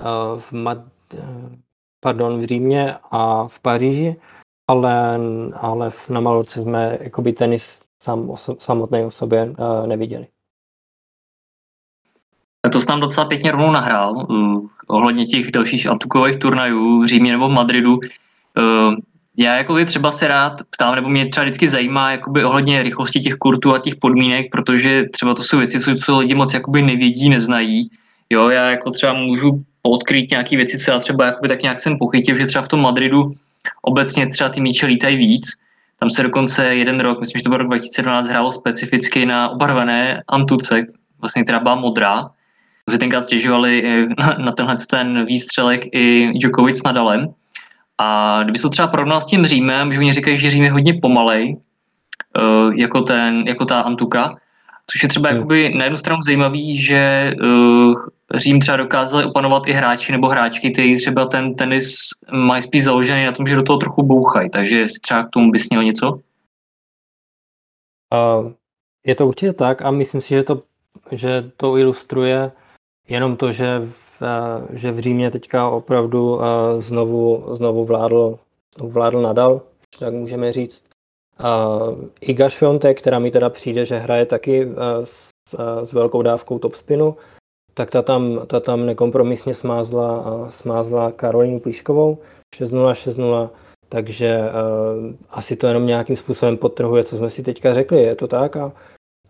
[0.00, 0.78] uh, v, Mad,
[1.14, 1.20] uh,
[2.00, 4.16] pardon, v Římě a v Paříži,
[4.68, 5.18] ale,
[5.54, 10.26] ale na Malorce jsme jakoby tenis sam, oso, samotné o sobě uh, neviděli.
[12.72, 14.26] To jsi tam docela pěkně rovnou nahrál,
[14.88, 17.98] ohledně těch dalších atukových turnajů v Římě nebo v Madridu.
[19.36, 23.34] Já jako třeba se rád ptám, nebo mě třeba vždycky zajímá jakoby ohledně rychlosti těch
[23.34, 27.28] kurtů a těch podmínek, protože třeba to jsou věci, co, co lidi moc jakoby nevědí,
[27.28, 27.90] neznají.
[28.30, 31.98] Jo, já jako třeba můžu odkryt nějaké věci, co já třeba jakoby tak nějak jsem
[31.98, 33.30] pochytil, že třeba v tom Madridu
[33.82, 35.46] obecně třeba ty míče lítají víc.
[35.98, 40.22] Tam se dokonce jeden rok, myslím, že to byl rok 2012, hrálo specificky na obarvené
[40.28, 40.86] antuce,
[41.20, 42.30] vlastně která byla modrá.
[42.90, 47.28] Si tenkrát stěžovali eh, na, na tenhle ten výstřelek i Djokovic s Nadalem.
[47.98, 50.70] A kdyby se to třeba porovnal s tím Římem, že oni říkají, že Řím je
[50.70, 54.36] hodně pomalej, uh, jako, ten, jako ta Antuka,
[54.92, 55.36] což je třeba hmm.
[55.36, 57.94] jakoby na jednu stranu zajímavý, že uh,
[58.34, 63.24] Řím třeba dokázali opanovat i hráči nebo hráčky, kteří třeba ten tenis mají spíš založený
[63.24, 66.20] na tom, že do toho trochu bouchají, takže třeba k tomu bys měl něco?
[68.14, 68.52] Uh,
[69.06, 70.62] je to určitě tak a myslím si, že to,
[71.12, 72.52] že to ilustruje
[73.08, 76.42] jenom to, že v, uh, že v Římě teďka opravdu uh,
[76.78, 78.38] znovu, znovu vládl,
[78.76, 79.62] znovu vládl Nadal,
[79.98, 80.89] tak můžeme říct.
[81.40, 84.74] Uh, Iga Šviontek, která mi teda přijde, že hraje taky uh,
[85.04, 87.16] s, uh, s velkou dávkou topspinu,
[87.74, 92.18] tak ta tam, ta tam nekompromisně smázla, smázla Karolínu Plíškovou
[92.56, 93.50] 6-0, 6-0,
[93.88, 98.28] takže uh, asi to jenom nějakým způsobem podtrhuje, co jsme si teďka řekli, je to
[98.28, 98.72] tak a,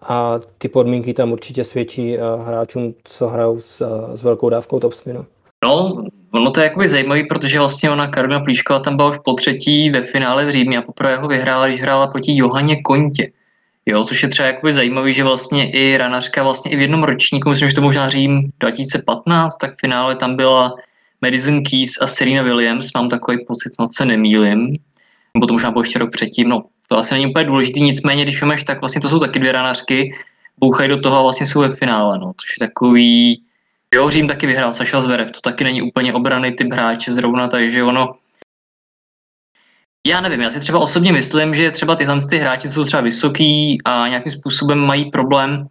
[0.03, 4.81] a ty podmínky tam určitě svědčí uh, hráčům, co hrajou s, uh, s velkou dávkou
[4.81, 5.27] topspinu.
[5.65, 9.35] No, ono to je jakoby zajímavý, protože vlastně ona Karolina Plíšková tam byla už po
[9.35, 13.33] třetí ve finále v Římě a poprvé ho vyhrála, když hrála proti Johaně Kontě.
[13.87, 17.49] Jo, což je třeba jakoby zajímavý, že vlastně i ranařka vlastně i v jednom ročníku,
[17.49, 20.75] myslím, že to možná Řím 2015, tak v finále tam byla
[21.23, 24.77] Madison Keys a Serena Williams, mám takový pocit, snad se nemýlim,
[25.35, 28.41] nebo to možná bylo ještě rok předtím, no to asi není úplně důležitý, nicméně když
[28.41, 30.11] vymeš, tak vlastně to jsou taky dvě ranařky,
[30.59, 33.43] bouchají do toho a vlastně jsou ve finále, no, což je takový,
[33.95, 37.83] jo, Řím taky vyhrál Saša Zverev, to taky není úplně obrany typ hráče zrovna, takže
[37.83, 38.15] ono,
[40.07, 43.79] já nevím, já si třeba osobně myslím, že třeba tyhle ty hráči jsou třeba vysoký
[43.85, 45.67] a nějakým způsobem mají problém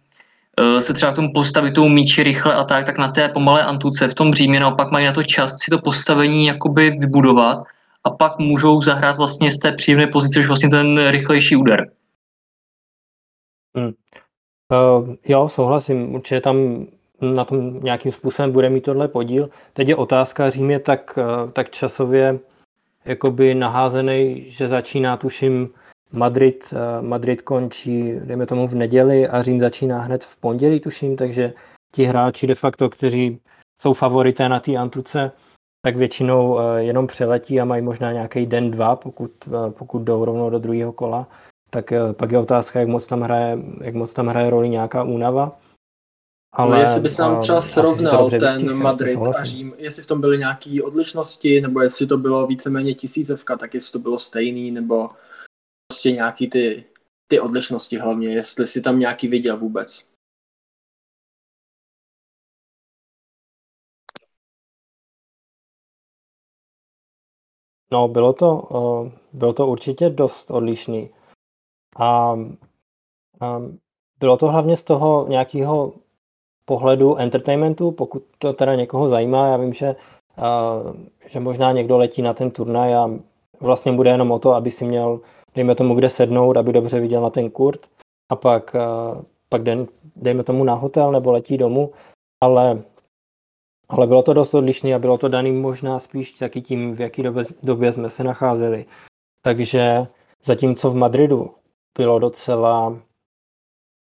[0.60, 3.64] uh, se třeba k tomu postavit tou míči rychle a tak, tak na té pomalé
[3.64, 7.58] antuce v tom Římě naopak mají na to čas si to postavení jakoby vybudovat
[8.04, 11.90] a pak můžou zahrát vlastně z té příjemné pozice už vlastně ten rychlejší úder.
[13.76, 13.92] Hmm.
[14.72, 16.14] Uh, jo, souhlasím.
[16.14, 16.86] Určitě tam
[17.20, 19.48] na tom nějakým způsobem bude mít tohle podíl.
[19.72, 22.38] Teď je otázka, Řím je tak, uh, tak časově
[23.04, 25.68] jakoby naházený, že začíná tuším
[26.12, 31.16] Madrid, uh, Madrid končí, dejme tomu v neděli a Řím začíná hned v pondělí tuším,
[31.16, 31.52] takže
[31.92, 33.40] ti hráči de facto, kteří
[33.80, 35.32] jsou favorité na té Antuce,
[35.86, 39.30] tak většinou uh, jenom přeletí a mají možná nějaký den, dva, pokud,
[39.70, 41.28] pokud jdou rovnou do druhého kola.
[41.70, 45.58] Tak pak je otázka, jak moc tam hraje, jak moc tam hraje roli nějaká únava.
[46.52, 50.20] Ale, no jestli by se nám třeba srovnal ten Madrid a Řím, jestli v tom
[50.20, 55.10] byly nějaké odlišnosti, nebo jestli to bylo víceméně tisícovka, tak jestli to bylo stejný, nebo
[55.92, 56.84] prostě nějaký ty,
[57.26, 60.10] ty odlišnosti hlavně, jestli si tam nějaký viděl vůbec.
[67.92, 68.68] No, bylo to,
[69.32, 71.10] bylo to určitě dost odlišný.
[71.96, 72.32] A,
[73.40, 73.60] a
[74.18, 75.94] bylo to hlavně z toho nějakého
[76.70, 79.48] pohledu entertainmentu, pokud to teda někoho zajímá.
[79.48, 79.96] Já vím, že,
[80.38, 80.94] uh,
[81.26, 83.10] že možná někdo letí na ten turnaj a
[83.60, 85.20] vlastně bude jenom o to, aby si měl,
[85.54, 87.80] dejme tomu, kde sednout, aby dobře viděl na ten kurt
[88.32, 91.90] a pak, uh, pak den, dejme tomu na hotel nebo letí domů,
[92.42, 92.82] ale,
[93.88, 97.22] ale bylo to dost odlišné a bylo to daný možná spíš taky tím, v jaký
[97.22, 98.86] době, době jsme se nacházeli.
[99.42, 100.06] Takže
[100.44, 101.50] zatímco v Madridu
[101.98, 102.94] bylo docela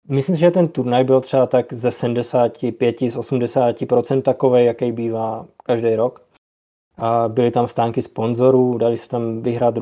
[0.09, 5.95] Myslím, že ten turnaj byl třeba tak ze 75 z 80% takový, jaký bývá každý
[5.95, 6.21] rok.
[6.97, 9.77] A byly tam stánky sponzorů, dali se tam vyhrát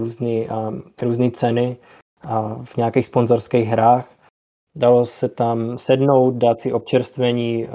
[1.01, 1.77] různé ceny
[2.21, 4.09] a v nějakých sponzorských hrách.
[4.75, 7.67] Dalo se tam sednout, dát si občerstvení,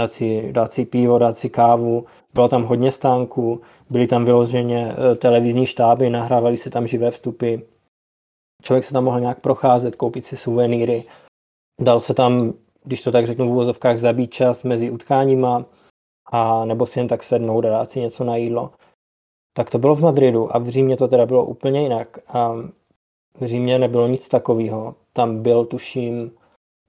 [0.00, 2.04] dát si, dát si pivo, dát si kávu.
[2.34, 7.56] Bylo tam hodně stánků, byly tam vyloženě e, televizní štáby, nahrávali se tam živé vstupy.
[8.62, 11.04] Člověk se tam mohl nějak procházet, koupit si suvenýry
[11.80, 12.52] Dal se tam,
[12.84, 15.64] když to tak řeknu v úvozovkách, zabít čas mezi utkáníma
[16.32, 18.70] a nebo si jen tak sednout a dát si něco na jídlo.
[19.52, 22.18] Tak to bylo v Madridu a v Římě to teda bylo úplně jinak.
[22.28, 22.54] A
[23.40, 24.94] v Římě nebylo nic takového.
[25.12, 26.30] Tam byl, tuším,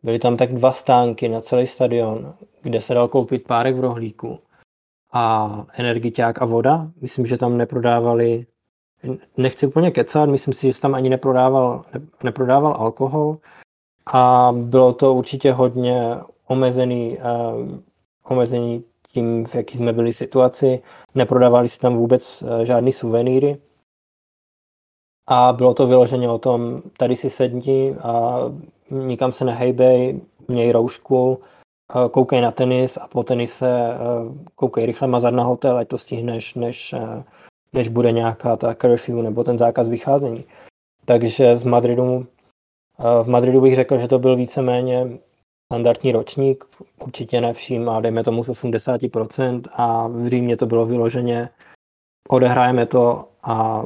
[0.04, 4.40] byly tam tak dva stánky na celý stadion, kde se dal koupit párek v rohlíku
[5.14, 6.92] a energiťák a voda.
[7.02, 8.46] Myslím, že tam neprodávali,
[9.38, 11.86] nechci úplně kecat, myslím si, že tam ani neprodával,
[12.24, 13.38] neprodával alkohol,
[14.14, 16.16] a bylo to určitě hodně
[16.48, 17.80] omezený, uh,
[18.24, 20.82] omezený tím, v jaký jsme byli situaci.
[21.16, 23.58] Neprodávali se tam vůbec uh, žádný suvenýry.
[25.28, 28.40] A bylo to vyloženě o tom, tady si sedni a
[28.92, 31.34] nikam se nehejbej, měj roušku,
[31.96, 33.98] uh, koukej na tenis a po tenise
[34.56, 36.96] koukej rychle mazat na hotel, ať to stihneš, než,
[37.74, 40.44] než bude nějaká ta curfew nebo ten zákaz vycházení.
[41.06, 42.26] Takže z Madridu
[43.24, 45.08] v Madridu bych řekl, že to byl víceméně
[45.72, 46.66] standardní ročník,
[47.04, 51.50] určitě ne vším, a dejme tomu z 80%, a v Římě to bylo vyloženě,
[52.30, 53.84] odehrajeme to a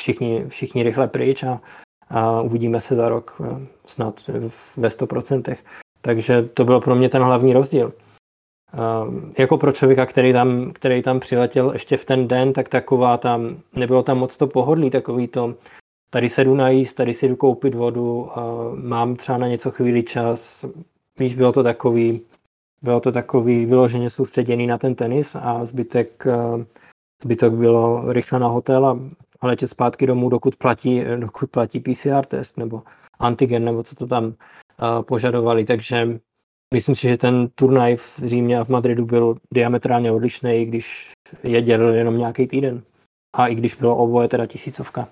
[0.00, 1.60] všichni, všichni rychle pryč a,
[2.08, 4.20] a uvidíme se za rok eh, snad
[4.76, 5.56] ve 100%.
[6.00, 7.92] Takže to byl pro mě ten hlavní rozdíl.
[8.72, 13.16] Uh, jako pro člověka, který tam, který tam přiletěl ještě v ten den, tak taková
[13.16, 15.54] tam, nebylo tam moc to pohodlí, takový to,
[16.10, 18.28] tady se jdu najíst, tady si jdu koupit vodu,
[18.74, 20.64] mám třeba na něco chvíli čas.
[21.18, 22.20] Víš, bylo to takový,
[22.82, 26.26] bylo to takový vyloženě soustředěný na ten tenis a zbytek,
[27.22, 28.98] zbytek bylo rychle na hotel a,
[29.42, 32.82] letět zpátky domů, dokud platí, dokud platí PCR test nebo
[33.18, 34.34] antigen, nebo co to tam
[35.00, 35.64] požadovali.
[35.64, 36.18] Takže
[36.74, 41.62] myslím si, že ten turnaj v Římě a v Madridu byl diametrálně odlišný, když je
[41.62, 42.82] dělil jenom nějaký týden.
[43.36, 45.08] A i když bylo oboje teda tisícovka.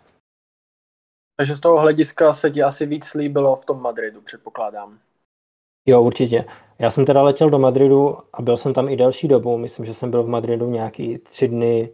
[1.41, 4.99] Takže z toho hlediska se ti asi víc líbilo v tom Madridu, předpokládám.
[5.87, 6.45] Jo, určitě.
[6.79, 9.59] Já jsem teda letěl do Madridu a byl jsem tam i delší dobu.
[9.59, 11.91] Myslím, že jsem byl v Madridu nějaký tři dny,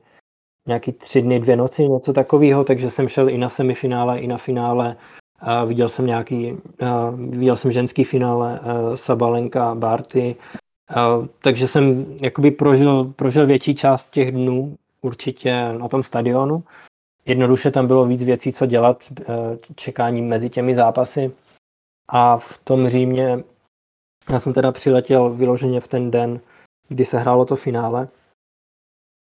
[0.68, 4.38] nějaký tři dny, dvě noci, něco takového, takže jsem šel i na semifinále, i na
[4.38, 4.96] finále.
[5.40, 8.60] A viděl jsem nějaký, a viděl jsem ženský finále
[8.94, 10.36] Sabalenka, Barty,
[10.94, 16.62] a, takže jsem jakoby prožil, prožil větší část těch dnů určitě na tom stadionu.
[17.26, 19.12] Jednoduše tam bylo víc věcí, co dělat,
[19.76, 21.32] čekání mezi těmi zápasy.
[22.08, 23.44] A v tom Římě
[24.30, 26.40] já jsem teda přiletěl vyloženě v ten den,
[26.88, 28.08] kdy se hrálo to finále,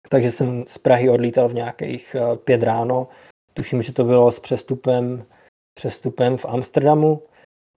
[0.10, 3.08] takže jsem z Prahy odlítal v nějakých eh, pět ráno.
[3.54, 5.26] Tuším, že to bylo s přestupem,
[5.74, 7.24] přestupem v Amsterdamu.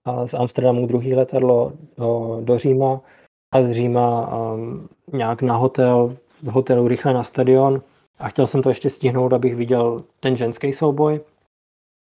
[0.05, 3.01] A z Amsterdamu druhý letadlo do, do Říma
[3.53, 7.81] a z Říma um, nějak na hotel, z hotelu rychle na stadion.
[8.19, 11.19] A chtěl jsem to ještě stihnout, abych viděl ten ženský souboj.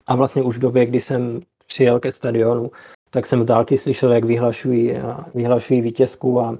[0.07, 2.71] A vlastně už v době, kdy jsem přijel ke stadionu,
[3.09, 4.93] tak jsem z dálky slyšel, jak vyhlašují,
[5.33, 6.57] vyhlašují vítězku a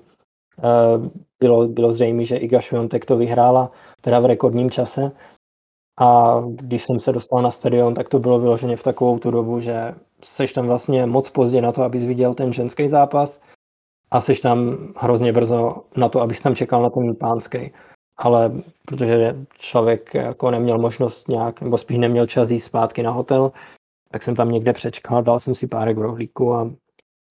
[1.39, 5.12] bylo, bylo zřejmé, že Iga Šviontek to vyhrála teda v rekordním čase.
[5.99, 9.60] A když jsem se dostal na stadion, tak to bylo vyloženě v takovou tu dobu,
[9.60, 13.41] že seš tam vlastně moc pozdě na to, abys viděl ten ženský zápas
[14.12, 17.71] a seš tam hrozně brzo na to, abys tam čekal na ten pánský.
[18.24, 18.52] Ale
[18.86, 23.52] protože člověk jako neměl možnost nějak, nebo spíš neměl čas jít zpátky na hotel,
[24.12, 26.72] tak jsem tam někde přečkal, dal jsem si párek v rohlíku a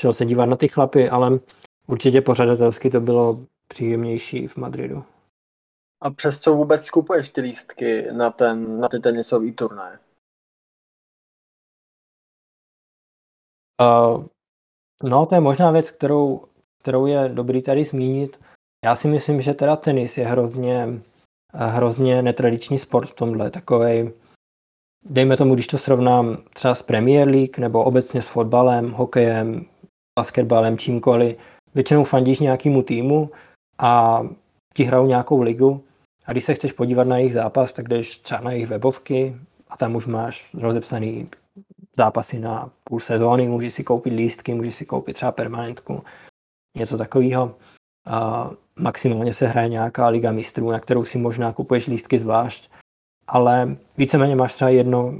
[0.00, 1.40] šel se dívat na ty chlapy, ale
[1.86, 5.04] určitě pořadatelsky to bylo příjemnější v Madridu.
[6.00, 9.98] A přes co vůbec skupuješ ty lístky na, ten, na ty tenisový turné?
[13.80, 14.24] Uh,
[15.02, 16.44] no, to je možná věc, kterou,
[16.82, 18.39] kterou je dobrý tady zmínit.
[18.84, 20.88] Já si myslím, že teda tenis je hrozně,
[21.52, 23.50] hrozně netradiční sport v tomhle.
[23.50, 24.12] Takovej,
[25.04, 29.66] dejme tomu, když to srovnám třeba s Premier League nebo obecně s fotbalem, hokejem,
[30.18, 31.36] basketbalem, čímkoliv,
[31.74, 33.30] většinou fandíš nějakému týmu
[33.78, 34.22] a
[34.74, 35.84] ti hrajou nějakou ligu
[36.26, 39.36] a když se chceš podívat na jejich zápas, tak jdeš třeba na jejich webovky
[39.68, 41.26] a tam už máš rozepsaný
[41.96, 46.04] zápasy na půl sezóny, můžeš si koupit lístky, můžeš si koupit třeba permanentku,
[46.76, 47.54] něco takového.
[48.06, 52.70] A maximálně se hraje nějaká liga mistrů, na kterou si možná kupuješ lístky zvlášť
[53.30, 55.14] ale víceméně máš třeba jedno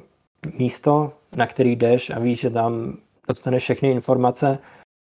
[0.59, 2.97] místo, na který jdeš a víš, že tam
[3.29, 4.59] dostaneš všechny informace.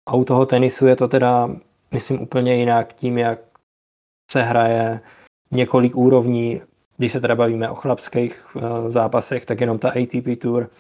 [0.09, 1.51] A u toho tenisu je to teda,
[1.91, 3.39] myslím, úplně jinak tím, jak
[4.31, 5.01] se hraje
[5.51, 6.63] několik úrovní,
[6.97, 10.71] když se teda bavíme o chlapských uh, zápasech, tak jenom ta ATP Tour,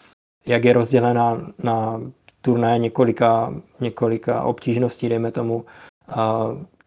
[0.46, 2.00] jak je rozdělená na
[2.40, 5.64] turnaje několika, několika obtížností, dejme tomu,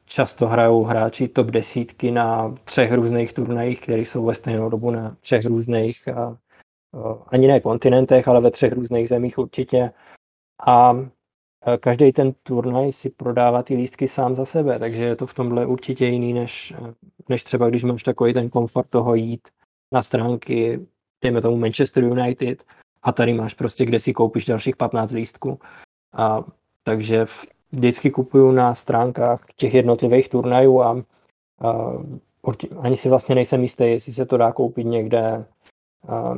[0.07, 5.15] často hrajou hráči top desítky na třech různých turnajích, které jsou ve stejnou dobu na
[5.19, 6.37] třech různých, a,
[7.27, 9.91] ani ne kontinentech, ale ve třech různých zemích určitě.
[10.67, 10.93] A
[11.79, 15.65] každý ten turnaj si prodává ty lístky sám za sebe, takže je to v tomhle
[15.65, 16.73] určitě jiný, než,
[17.29, 19.47] než třeba když máš takový ten komfort toho jít
[19.91, 20.87] na stránky,
[21.23, 22.63] dejme tomu Manchester United,
[23.03, 25.59] a tady máš prostě, kde si koupíš dalších 15 lístků.
[26.13, 26.43] A,
[26.83, 27.45] takže v
[27.77, 31.03] vždycky kupuju na stránkách těch jednotlivých turnajů a,
[31.61, 31.93] a
[32.79, 35.45] ani si vlastně nejsem jistý, jestli se to dá koupit někde,
[36.07, 36.37] a,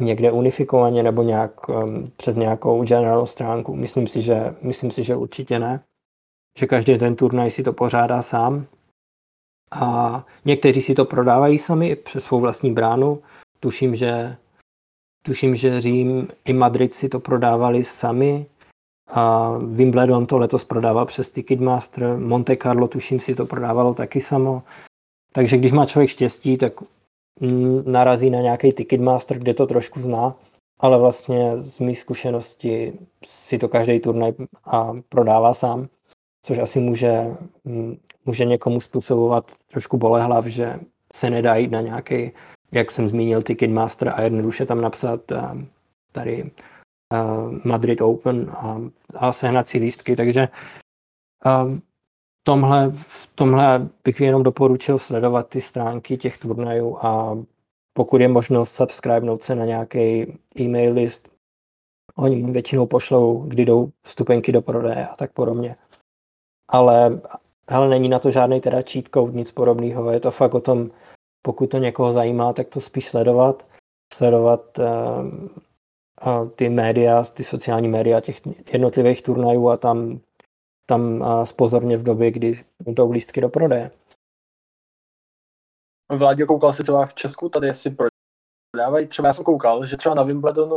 [0.00, 3.76] někde unifikovaně nebo nějak um, přes nějakou general stránku.
[3.76, 5.80] Myslím si, že, myslím si, že určitě ne.
[6.58, 8.66] Že každý ten turnaj si to pořádá sám.
[9.70, 13.22] A někteří si to prodávají sami přes svou vlastní bránu.
[13.60, 14.36] Tuším, že
[15.22, 18.46] tuším, že Řím i Madrid si to prodávali sami
[19.10, 24.62] a Wimbledon to letos prodával přes Ticketmaster, Monte Carlo tuším si to prodávalo taky samo.
[25.32, 26.72] Takže když má člověk štěstí, tak
[27.84, 30.34] narazí na nějaký Ticketmaster, kde to trošku zná,
[30.80, 32.92] ale vlastně z mých zkušenosti
[33.24, 34.32] si to každý turnaj
[34.64, 35.88] a prodává sám,
[36.42, 37.36] což asi může,
[38.26, 40.80] může někomu způsobovat trošku bolehlav, že
[41.12, 42.30] se nedá jít na nějaký,
[42.72, 45.20] jak jsem zmínil, Ticketmaster a jednoduše tam napsat
[46.12, 46.50] tady
[47.64, 48.80] Madrid Open a,
[49.14, 50.48] a sehnat si lístky, takže
[52.42, 57.38] tomhle, v tomhle bych jenom doporučil sledovat ty stránky těch turnajů a
[57.92, 61.28] pokud je možnost subscribenout se na nějaký e-mail list,
[62.16, 65.76] oni většinou pošlou, kdy jdou vstupenky do prodeje a tak podobně.
[66.68, 67.20] Ale
[67.70, 70.10] hele, není na to žádný teda cheat code, nic podobného.
[70.10, 70.90] Je to fakt o tom,
[71.42, 73.66] pokud to někoho zajímá, tak to spíš sledovat.
[74.14, 74.78] Sledovat
[76.56, 78.40] ty média, ty sociální média těch
[78.72, 80.20] jednotlivých turnajů a tam
[80.90, 83.90] tam spozorně v době, kdy jdou lístky do prodeje.
[86.12, 87.96] Vládě koukal si třeba v Česku, tady si
[88.72, 90.76] prodávají, třeba já jsem koukal, že třeba na Wimbledonu,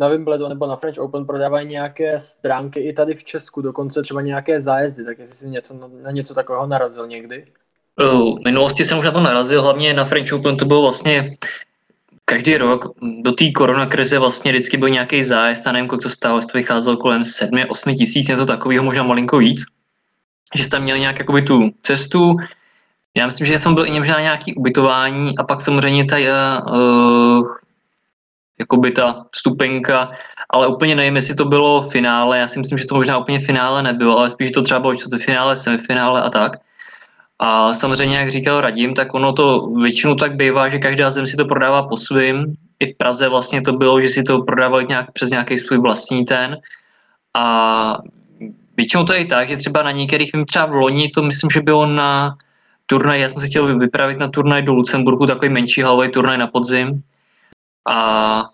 [0.00, 4.20] na Wimbledon nebo na French Open prodávají nějaké stránky i tady v Česku, dokonce třeba
[4.20, 7.44] nějaké zájezdy, tak jestli si něco, na něco takového narazil někdy?
[7.98, 11.36] V minulosti jsem už na to narazil, hlavně na French Open to bylo vlastně
[12.30, 16.40] každý rok do té koronakrize vlastně vždycky byl nějaký zájezd a nevím, kolik to stálo,
[16.40, 19.64] to vycházelo kolem 7-8 tisíc, něco takového, možná malinko víc.
[20.54, 22.36] Že jste tam měli nějak jakoby tu cestu,
[23.16, 27.42] já myslím, že jsem byl i možná nějaký ubytování a pak samozřejmě ta, uh,
[28.58, 30.10] jakoby ta vstupenka,
[30.50, 33.82] ale úplně nevím, jestli to bylo finále, já si myslím, že to možná úplně finále
[33.82, 36.56] nebylo, ale spíš to třeba bylo finále, semifinále a tak.
[37.42, 41.36] A samozřejmě, jak říkal Radim, tak ono to většinou tak bývá, že každá zem si
[41.36, 42.54] to prodává po svým.
[42.80, 46.24] I v Praze vlastně to bylo, že si to prodávali nějak přes nějaký svůj vlastní
[46.24, 46.56] ten.
[47.34, 47.96] A
[48.76, 51.86] většinou to je tak, že třeba na některých, třeba v loni, to myslím, že bylo
[51.86, 52.36] na
[52.86, 56.46] turnaj, já jsem se chtěl vypravit na turnaj do Lucemburku, takový menší halový turnaj na
[56.46, 57.02] podzim.
[57.88, 58.44] A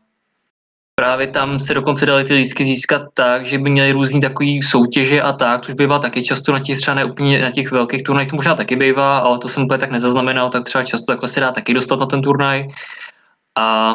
[1.07, 5.23] právě tam se dokonce dali ty lístky získat tak, že by měli různý takový soutěže
[5.23, 8.31] a tak, což bývá taky často na těch třeba ne úplně na těch velkých turnajích,
[8.31, 11.41] to možná taky bývá, ale to jsem úplně tak nezaznamenal, tak třeba často takhle se
[11.41, 12.69] dá taky dostat na ten turnaj.
[13.59, 13.95] A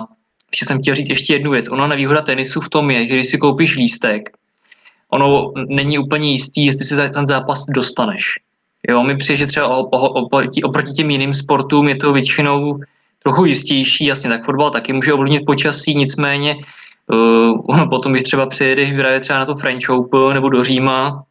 [0.51, 1.67] ještě jsem chtěl říct ještě jednu věc.
[1.69, 4.29] Ono nevýhoda tenisu v tom je, že když si koupíš lístek,
[5.09, 8.23] ono není úplně jistý, jestli si ten zápas dostaneš.
[8.89, 12.79] Jo, mi přijde, že třeba oproti, oproti těm jiným sportům je to většinou
[13.23, 16.55] trochu jistější, jasně, tak fotbal taky může ovlivnit počasí, nicméně
[17.11, 21.23] uh, potom, když třeba přijedeš právě třeba na to French Open nebo do Říma,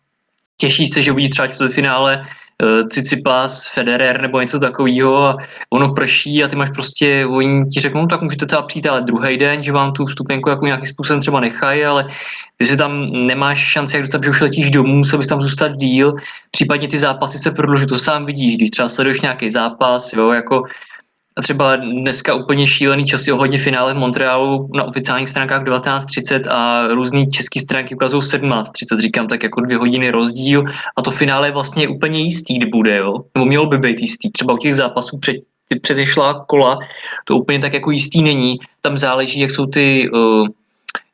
[0.56, 2.26] těší se, že uvidíš třeba v finále
[2.62, 5.36] uh, Cicipas, Federer nebo něco takového a
[5.70, 9.36] ono prší a ty máš prostě, oni ti řeknou, tak můžete teda přijít ale druhý
[9.36, 12.06] den, že vám tu vstupenku jako nějakým způsobem třeba nechají, ale
[12.56, 15.68] ty si tam nemáš šanci, jak dostat, že už letíš domů, musel bys tam zůstat
[15.76, 16.14] díl,
[16.50, 20.62] případně ty zápasy se prodlouží, to sám vidíš, když třeba sleduješ nějaký zápas, jo, jako
[21.40, 26.88] a třeba dneska úplně šílený časy ohledně finále v Montrealu na oficiálních stránkách 19.30 a
[26.88, 30.64] různý český stránky ukazují 17.30, říkám tak jako dvě hodiny rozdíl
[30.96, 33.24] a to finále je vlastně úplně jistý, kdy bude, jo?
[33.34, 34.30] nebo mělo by být jistý.
[34.30, 35.36] Třeba u těch zápasů před,
[35.68, 36.78] ty předešlá kola
[37.24, 38.58] to úplně tak jako jistý není.
[38.80, 40.46] Tam záleží, jak jsou ty uh,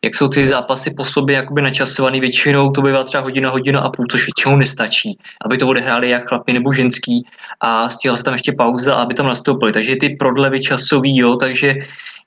[0.05, 3.91] jak jsou ty zápasy po sobě jakoby načasovaný, většinou to bývá třeba hodina, hodina a
[3.91, 7.27] půl, což většinou nestačí, aby to odehráli jak chlapi nebo ženský
[7.61, 9.73] a stihla se tam ještě pauza, aby tam nastoupili.
[9.73, 11.75] Takže ty prodlevy časový, jo, takže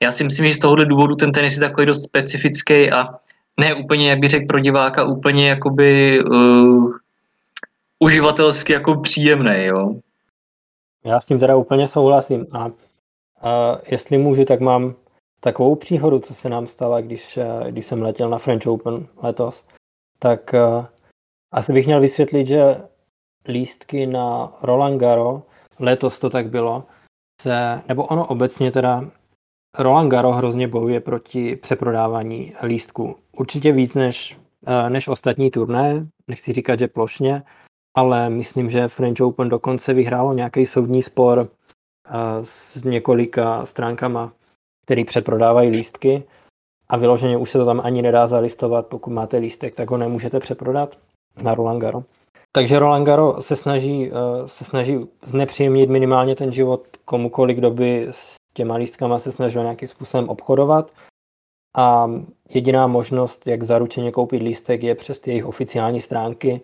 [0.02, 3.08] já si myslím, že z tohohle důvodu ten tenis je takový dost specifický a
[3.60, 6.94] ne úplně, jak bych řekl pro diváka, úplně jakoby uh,
[8.00, 9.96] uživatelsky jako příjemný, jo.
[11.06, 12.70] Já s tím teda úplně souhlasím a,
[13.42, 14.94] a jestli můžu, tak mám
[15.40, 19.66] takovou příhodu, co se nám stala, když, eh, když jsem letěl na French Open letos,
[20.20, 20.86] tak uh,
[21.54, 22.82] asi bych měl vysvětlit, že
[23.48, 25.44] lístky na Roland Garo,
[25.80, 26.84] letos to tak bylo,
[27.42, 29.06] se, nebo ono obecně teda,
[29.78, 33.16] Roland Garo hrozně bojuje proti přeprodávání lístků.
[33.32, 34.38] Určitě víc než,
[34.68, 37.44] uh, než ostatní turné, nechci říkat, že plošně,
[37.98, 41.50] ale myslím, že French Open dokonce vyhrálo nějaký soudní spor
[42.44, 44.34] s několika stránkama
[44.90, 46.24] který přeprodávají lístky
[46.90, 50.40] a vyloženě už se to tam ani nedá zalistovat, pokud máte lístek, tak ho nemůžete
[50.40, 50.98] přeprodat
[51.44, 52.04] na Roland Garo.
[52.52, 58.08] Takže Roland Garo se snaží, eh, se snaží znepříjemnit minimálně ten život komukoliv, kdo by
[58.12, 60.92] s těma lístkama se snažil nějakým způsobem obchodovat.
[61.78, 62.12] A
[62.50, 66.62] jediná možnost, jak zaručeně koupit lístek, je přes jejich oficiální stránky.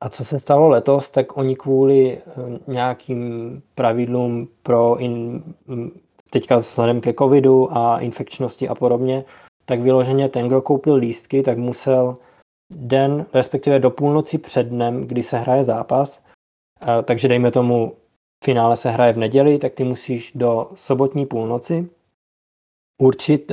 [0.00, 2.22] A co se stalo letos, tak oni kvůli eh,
[2.66, 5.42] nějakým pravidlům pro in,
[6.36, 9.24] teďka vzhledem ke covidu a infekčnosti a podobně,
[9.64, 12.16] tak vyloženě ten, kdo koupil lístky, tak musel
[12.72, 16.20] den, respektive do půlnoci před dnem, kdy se hraje zápas,
[17.04, 17.96] takže dejme tomu,
[18.44, 21.88] finále se hraje v neděli, tak ty musíš do sobotní půlnoci
[23.02, 23.52] určit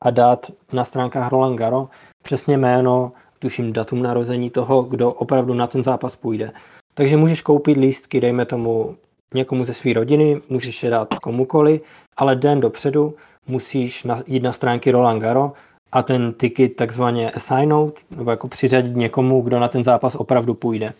[0.00, 1.88] a dát na stránkách Roland Garo
[2.22, 6.52] přesně jméno, tuším datum narození toho, kdo opravdu na ten zápas půjde.
[6.94, 8.96] Takže můžeš koupit lístky, dejme tomu
[9.34, 11.80] někomu ze své rodiny, můžeš je dát komukoli,
[12.16, 13.14] ale den dopředu
[13.46, 15.52] musíš jít na stránky Roland Garo
[15.92, 20.94] a ten ticket takzvaně assignout, nebo jako přiřadit někomu, kdo na ten zápas opravdu půjde.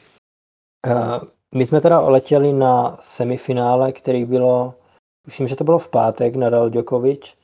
[0.87, 0.93] Eh,
[1.55, 4.75] my jsme teda letěli na semifinále, který bylo,
[5.27, 7.35] myslím, že to bylo v pátek, Nadal Djokovic.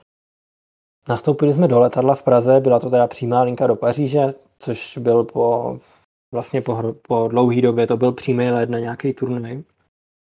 [1.09, 5.25] Nastoupili jsme do letadla v Praze, byla to teda přímá linka do Paříže, což byl
[5.25, 5.79] po,
[6.33, 9.63] vlastně po, po dlouhé době, to byl přímý let na nějaký turnaj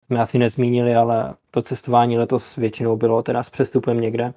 [0.07, 4.35] jsme asi nezmínili, ale to cestování letos většinou bylo teda s přestupem někde.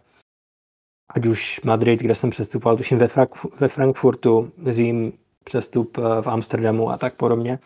[1.09, 5.13] Ať už Madrid, kde jsem přestupoval, tuším ve, Frank- ve Frankfurtu, Řím,
[5.43, 7.59] přestup v Amsterdamu a tak podobně.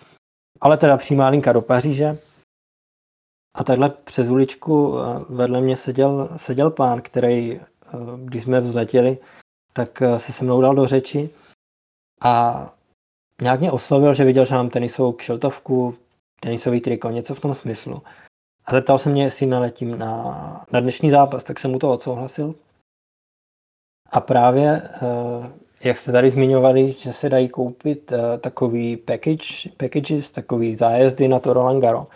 [0.61, 2.17] Ale teda přímá linka do Paříže.
[3.55, 4.95] A takhle přes uličku
[5.29, 7.61] vedle mě seděl, seděl pán, který,
[8.25, 9.17] když jsme vzletěli,
[9.73, 11.29] tak se se mnou dal do řeči
[12.21, 12.73] a
[13.41, 15.95] nějak mě oslovil, že viděl, že mám tenisovou kšeltovku,
[16.43, 18.01] tenisový triko, něco v tom smyslu.
[18.65, 22.55] A zeptal se mě, jestli naletím na, na dnešní zápas, tak jsem mu to odsouhlasil.
[24.11, 25.51] A právě, eh,
[25.83, 31.39] jak jste tady zmiňovali, že se dají koupit eh, takový package, packages, takový zájezdy na
[31.39, 32.07] to Roland Garo,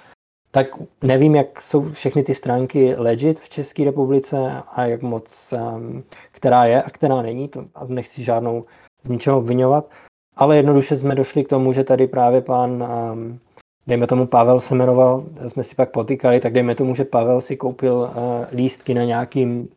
[0.52, 0.68] tak
[1.04, 6.66] nevím, jak jsou všechny ty stránky legit v České republice a jak moc, ehm, která
[6.66, 8.66] je a která není, to nechci žádnou
[9.04, 9.90] z ničeho obvinovat,
[10.36, 13.40] ale jednoduše jsme došli k tomu, že tady právě pán, ehm,
[13.88, 17.58] dejme tomu Pavel se jmenoval, jsme si pak potýkali, tak dejme tomu, že Pavel si
[17.58, 19.70] koupil eh, lístky na nějakým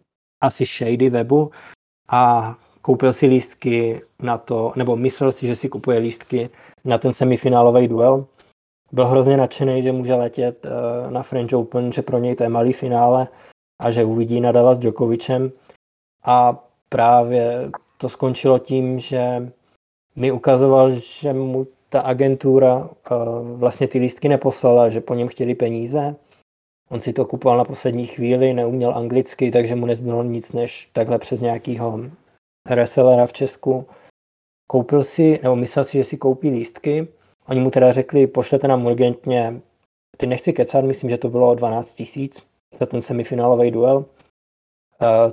[0.43, 1.51] asi shady webu
[2.09, 6.51] a koupil si lístky na to, nebo myslel si, že si kupuje lístky
[6.85, 8.27] na ten semifinálový duel.
[8.93, 12.49] Byl hrozně nadšený, že může letět eh, na French Open, že pro něj to je
[12.49, 13.29] malý finále
[13.81, 15.53] a že uvidí Nadala s Djokovicem.
[16.25, 19.53] A právě to skončilo tím, že
[20.17, 22.77] mi ukazoval, že mu ta agentura
[23.11, 26.17] uh, vlastně ty lístky neposlala, že po něm chtěli peníze.
[26.91, 31.19] On si to kupoval na poslední chvíli, neuměl anglicky, takže mu nezbylo nic než takhle
[31.19, 32.01] přes nějakýho
[32.69, 33.87] resellera v Česku.
[34.67, 37.09] Koupil si, nebo myslel si, že si koupí lístky.
[37.49, 39.61] Oni mu teda řekli, pošlete nám urgentně,
[40.17, 42.43] ty nechci kecat, myslím, že to bylo 12 tisíc
[42.79, 44.05] za ten semifinálový duel, uh,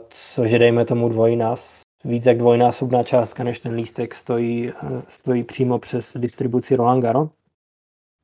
[0.10, 4.72] což je dejme tomu dvojnás, víc jak dvojnásobná částka, než ten lístek stojí,
[5.08, 7.30] stojí přímo přes distribuci Roland Garo.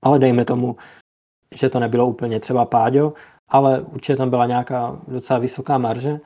[0.03, 0.75] Ale dejme tomu,
[1.55, 3.13] že to nebylo úplně třeba páďo,
[3.49, 6.19] ale určitě tam byla nějaká docela vysoká marže.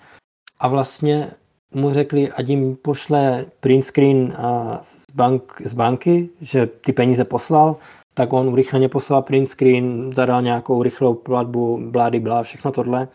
[0.59, 1.31] A vlastně
[1.73, 4.35] mu řekli, ať jim pošle print screen
[4.81, 7.75] z, bank, z banky, že ty peníze poslal,
[8.13, 13.07] tak on urychleně poslal print screen, zadal nějakou rychlou platbu, blády blá, všechno tohle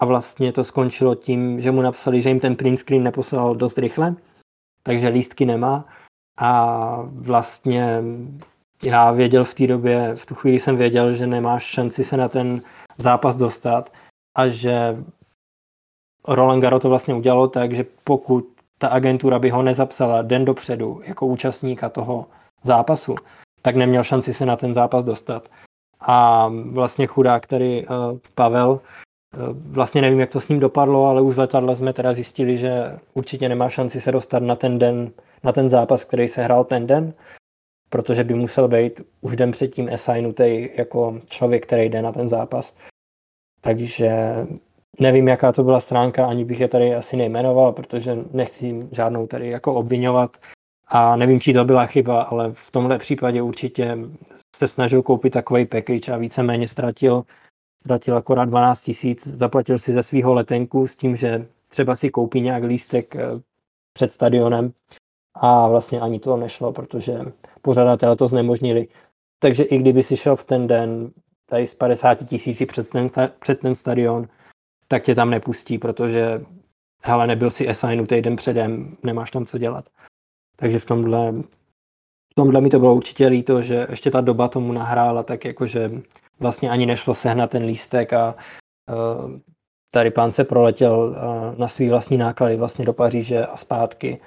[0.00, 3.78] a vlastně to skončilo tím, že mu napsali, že jim ten print screen neposlal dost
[3.78, 4.14] rychle,
[4.82, 5.84] takže lístky nemá
[6.38, 8.02] a vlastně
[8.82, 12.28] já věděl v té době, v tu chvíli jsem věděl, že nemáš šanci se na
[12.28, 12.62] ten
[12.96, 13.92] zápas dostat
[14.36, 14.96] a že
[16.28, 21.00] Roland Garo to vlastně udělalo tak, že pokud ta agentura by ho nezapsala den dopředu
[21.04, 22.26] jako účastníka toho
[22.62, 23.14] zápasu,
[23.62, 25.48] tak neměl šanci se na ten zápas dostat.
[26.00, 29.07] A vlastně chudák, který uh, Pavel, Eh,
[29.52, 32.98] vlastně nevím, jak to s ním dopadlo, ale už v letadle jsme teda zjistili, že
[33.14, 35.10] určitě nemá šanci se dostat na ten den,
[35.44, 37.14] na ten zápas, který se hrál ten den,
[37.90, 42.74] protože by musel být už den předtím assignutý jako člověk, který jde na ten zápas.
[43.60, 44.34] Takže
[45.00, 49.50] nevím, jaká to byla stránka, ani bych je tady asi nejmenoval, protože nechci žádnou tady
[49.50, 50.36] jako obvinovat
[50.88, 53.98] a nevím, či to byla chyba, ale v tomhle případě určitě
[54.56, 57.22] se snažil koupit takový package a víceméně ztratil
[57.88, 62.40] ztratil akorát 12 tisíc, zaplatil si ze svého letenku s tím, že třeba si koupí
[62.40, 63.22] nějak lístek eh,
[63.92, 64.72] před stadionem
[65.34, 67.18] a vlastně ani to nešlo, protože
[67.62, 68.88] pořadatelé to znemožnili.
[69.38, 71.10] Takže i kdyby si šel v ten den
[71.46, 74.28] tady z 50 tisíci před ten, před ten stadion,
[74.88, 76.44] tak tě tam nepustí, protože
[77.04, 79.84] hele, nebyl si assignutý den předem, nemáš tam co dělat.
[80.56, 81.34] Takže v tomhle,
[82.38, 85.90] tomhle mi to bylo určitě líto, že ještě ta doba tomu nahrála tak jakože
[86.40, 89.30] vlastně ani nešlo sehnat ten lístek a uh,
[89.92, 94.20] tady pán se proletěl uh, na svý vlastní náklady vlastně do Paříže a zpátky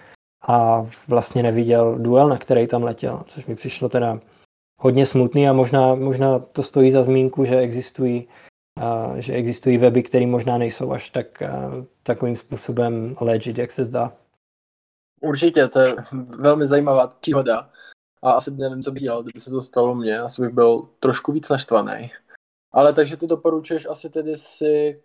[0.47, 4.19] a vlastně neviděl duel, na který tam letěl, což mi přišlo teda
[4.81, 8.27] hodně smutný a možná, možná to stojí za zmínku, že existují
[8.77, 11.43] uh, že existují weby, které možná nejsou až tak
[12.03, 14.13] takovým způsobem legit, jak se zdá.
[15.21, 15.95] Určitě, to je
[16.37, 17.69] velmi zajímavá příhoda
[18.21, 21.31] a asi nevím, co bych dělal, kdyby se to stalo mně, asi bych byl trošku
[21.31, 22.11] víc naštvaný.
[22.71, 25.03] Ale takže ty doporučuješ asi tedy si,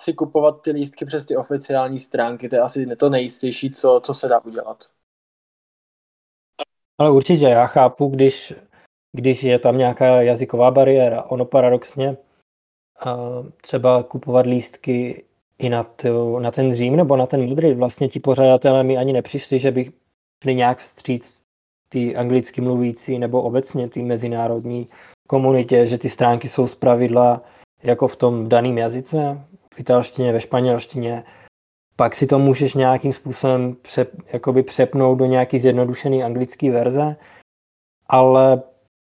[0.00, 4.14] si kupovat ty lístky přes ty oficiální stránky, to je asi to nejistější, co, co
[4.14, 4.84] se dá udělat.
[6.98, 8.54] Ale určitě, já chápu, když,
[9.16, 11.22] když je tam nějaká jazyková bariéra.
[11.22, 12.16] Ono paradoxně
[13.62, 15.24] třeba kupovat lístky
[15.58, 17.78] i na, tu, na ten Řím nebo na ten Madrid.
[17.78, 19.90] Vlastně ti pořadatelé mi ani nepřišli, že bych
[20.44, 21.47] nějak vstříc
[21.88, 24.88] ty anglicky mluvící nebo obecně ty mezinárodní
[25.28, 27.42] komunitě, že ty stránky jsou zpravidla
[27.82, 31.24] jako v tom daném jazyce, v italštině, ve španělštině,
[31.96, 37.16] pak si to můžeš nějakým způsobem přep, jakoby přepnout do nějaký zjednodušený anglický verze,
[38.06, 38.62] ale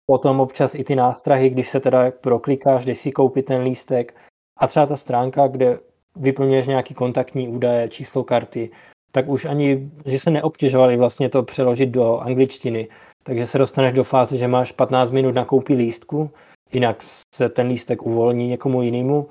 [0.05, 4.15] potom občas i ty nástrahy, když se teda proklikáš, když si koupit ten lístek
[4.57, 5.79] a třeba ta stránka, kde
[6.15, 8.69] vyplňuješ nějaký kontaktní údaje, číslo karty,
[9.11, 12.87] tak už ani, že se neobtěžovali vlastně to přeložit do angličtiny,
[13.23, 16.31] takže se dostaneš do fáze, že máš 15 minut na koupi lístku,
[16.73, 17.03] jinak
[17.35, 19.27] se ten lístek uvolní někomu jinému.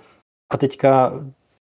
[0.53, 1.13] A teďka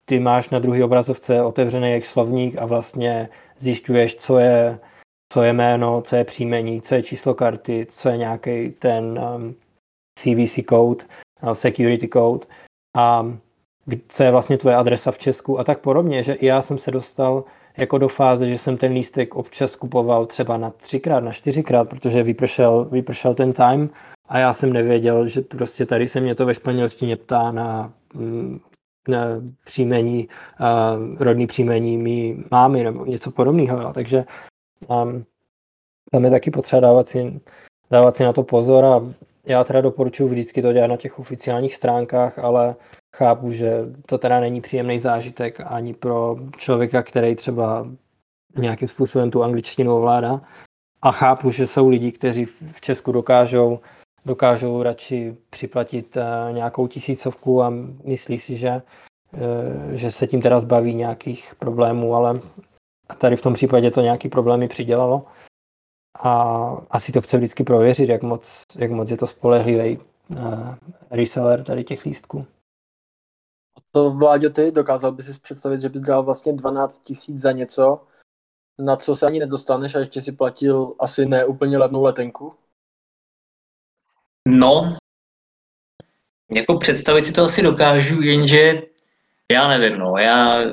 [0.06, 4.80] ty máš na druhé obrazovce otevřený jak slovník a vlastně zjišťuješ, co je,
[5.34, 9.56] co je jméno, co je příjmení, co je číslo karty, co je nějaký ten um,
[10.20, 11.06] CVC code,
[11.44, 12.46] uh, security code
[12.98, 13.26] a
[14.08, 16.92] co je vlastně tvoje adresa v Česku a tak podobně, že i já jsem se
[16.92, 17.44] dostal
[17.78, 22.24] jako do fáze, že jsem ten lístek občas kupoval třeba na třikrát, na čtyřikrát, protože
[22.24, 23.90] vypršel, vypršel ten time
[24.30, 28.60] a já jsem nevěděl, že prostě tady se mě to ve španělštině ptá na, mm,
[29.08, 29.20] na
[29.66, 30.28] příjmení,
[30.60, 33.82] uh, rodný příjmení mý mámy nebo něco podobného.
[33.82, 33.92] Jo.
[33.94, 34.24] Takže
[34.88, 35.26] um,
[36.12, 37.42] tam je taky potřeba dávat si,
[37.92, 39.02] dávat si na to pozor a
[39.46, 42.76] já teda doporučuji vždycky to dělat na těch oficiálních stránkách, ale
[43.16, 47.88] chápu, že to teda není příjemný zážitek ani pro člověka, který třeba
[48.58, 50.42] nějakým způsobem tu angličtinu ovládá.
[51.02, 53.80] A chápu, že jsou lidi, kteří v Česku dokážou,
[54.26, 58.82] dokážou radši připlatit eh, nějakou tisícovku a myslí si, že,
[59.34, 62.40] eh, že se tím teda zbaví nějakých problémů, ale
[63.18, 65.26] tady v tom případě to nějaký problémy přidělalo.
[66.20, 66.34] A
[66.90, 70.76] asi to chce vždycky prověřit, jak moc, jak moc je to spolehlivý uh,
[71.12, 72.46] reseller tady těch lístků.
[73.92, 78.08] To Vláďo, ty dokázal bys si představit, že bys dal vlastně 12 tisíc za něco,
[78.80, 82.54] na co se ani nedostaneš a ještě si platil asi ne úplně levnou letenku?
[84.48, 84.98] No,
[86.52, 88.82] jako představit si to asi dokážu, jenže
[89.52, 90.64] já nevím, no, já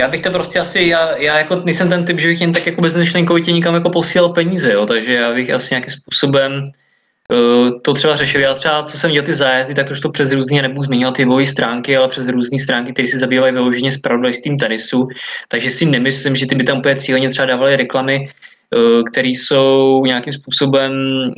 [0.00, 2.66] já bych to prostě asi, já, já jako nejsem ten typ, že bych jen tak
[2.66, 6.72] jako bezmyšlenkovitě nikam jako posílal peníze, jo, takže já bych asi nějakým způsobem
[7.82, 8.40] to třeba řešil.
[8.40, 11.16] Já třeba, co jsem dělal ty zájezdy, tak to už to přes různě nebudu zmiňovat
[11.16, 13.90] ty webové stránky, ale přes různé stránky, které se zabývají vyloženě
[14.42, 15.08] tím tenisu.
[15.48, 20.02] Takže si nemyslím, že ty by tam úplně cíleně třeba dávaly reklamy, eh, které jsou
[20.06, 20.92] nějakým způsobem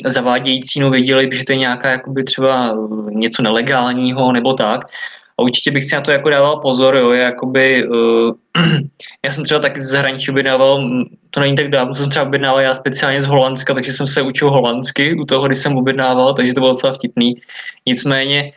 [0.04, 2.76] zavádějící, no věděli že to je nějaká jakoby třeba
[3.10, 4.80] něco nelegálního nebo tak.
[5.42, 8.32] Určitě bych si na to jako dával pozor, jo, jakoby, uh,
[9.26, 10.88] já jsem třeba taky z zahraničí objednával,
[11.30, 14.50] to není tak dávno, jsem třeba objednával já speciálně z Holandska, takže jsem se učil
[14.50, 17.34] holandsky u toho, když jsem objednával, takže to bylo docela vtipný.
[17.86, 18.52] Nicméně,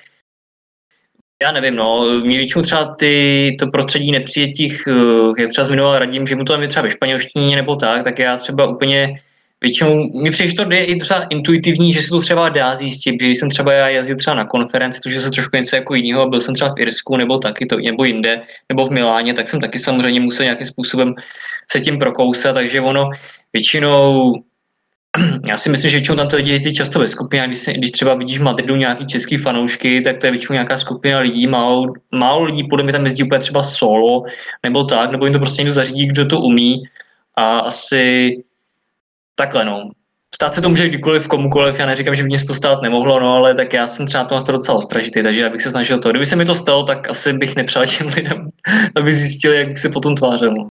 [1.42, 6.28] já nevím, no, mě většinou třeba ty, to prostředí nepřijetích, uh, jak třeba zmiňoval Radim,
[6.28, 9.20] že mu to tam je třeba ve španělštině nebo tak, tak já třeba úplně
[9.62, 13.22] většinou mi přijde, že to je i třeba intuitivní, že se to třeba dá zjistit,
[13.22, 16.30] že jsem třeba já jezdil třeba na konferenci, což je se trošku něco jako jiného,
[16.30, 19.62] byl jsem třeba v Irsku nebo taky to, nebo jinde, nebo v Miláně, tak jsem
[19.62, 21.14] taky samozřejmě musel nějakým způsobem
[21.72, 23.10] se tím prokousat, takže ono
[23.54, 24.34] většinou
[25.48, 27.92] já si myslím, že většinou tam to lidi jezdí často ve skupině, když, se, když
[27.92, 31.94] třeba vidíš v Madridu nějaký český fanoušky, tak to je většinou nějaká skupina lidí, málo,
[32.12, 34.24] málo lidí podle mě tam jezdí úplně třeba solo,
[34.64, 36.84] nebo tak, nebo jim to prostě někdo zařídí, kdo to umí
[37.36, 38.36] a asi
[39.36, 39.90] takhle no.
[40.36, 43.34] Stát se to může kdykoliv komukoliv, já neříkám, že by mě to stát nemohlo, no,
[43.34, 46.10] ale tak já jsem třeba na to docela ostražitý, takže já bych se snažil to.
[46.10, 48.50] Kdyby se mi to stalo, tak asi bych nepřál těm lidem,
[48.96, 50.54] aby zjistili, jak bych se potom tvářil.
[50.54, 50.68] No.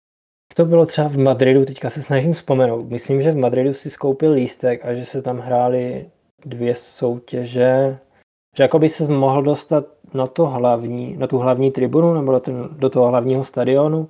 [0.54, 2.90] To bylo třeba v Madridu, teďka se snažím vzpomenout.
[2.90, 6.10] Myslím, že v Madridu si skoupil lístek a že se tam hrály
[6.44, 7.98] dvě soutěže,
[8.56, 9.84] že jako by se mohl dostat
[10.14, 14.08] na, to hlavní, na tu hlavní tribunu nebo do, ten, do toho hlavního stadionu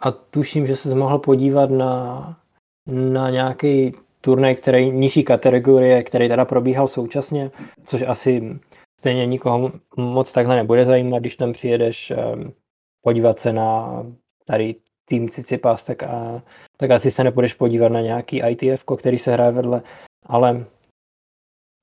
[0.00, 2.36] a tuším, že se mohl podívat na
[2.86, 7.50] na nějaký turnaj, který nižší kategorie, který teda probíhal současně,
[7.84, 8.58] což asi
[8.98, 12.52] stejně nikoho moc takhle nebude zajímat, když tam přijedeš ehm,
[13.02, 14.02] podívat se na
[14.44, 14.74] tady
[15.04, 16.42] tým Cicipas, tak, a,
[16.76, 19.82] tak asi se nepůjdeš podívat na nějaký ITF, který se hraje vedle,
[20.26, 20.66] ale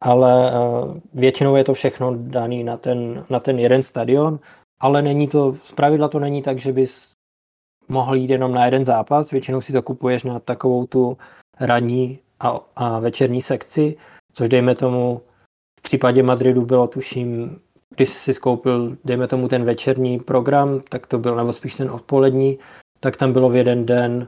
[0.03, 4.39] ale uh, většinou je to všechno daný na ten, na ten jeden stadion,
[4.79, 7.12] ale není to, zpravidla to není tak, že bys
[7.87, 11.17] mohl jít jenom na jeden zápas, většinou si to kupuješ na takovou tu
[11.59, 13.97] ranní a, a večerní sekci,
[14.33, 15.21] což dejme tomu
[15.79, 17.59] v případě Madridu bylo tuším,
[17.95, 22.59] když si skoupil, dejme tomu ten večerní program, tak to byl, nebo spíš ten odpolední,
[22.99, 24.27] tak tam bylo v jeden den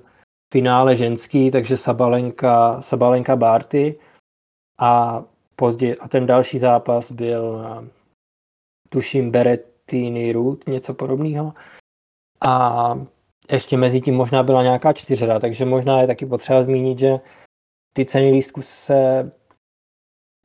[0.54, 4.00] finále ženský, takže Sabalenka, Sabalenka Barty
[4.80, 5.24] a
[5.56, 7.66] později, a ten další zápas byl
[8.90, 11.54] tuším Berettini Root, něco podobného.
[12.42, 13.00] A
[13.52, 17.20] ještě mezi tím možná byla nějaká čtyřhra, takže možná je taky potřeba zmínit, že
[17.94, 19.32] ty ceny lístku se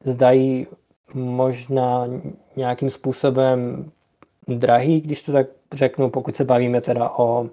[0.05, 0.66] zdají
[1.14, 2.07] možná
[2.57, 3.90] nějakým způsobem
[4.48, 7.48] drahý, když to tak řeknu, pokud se bavíme teda o,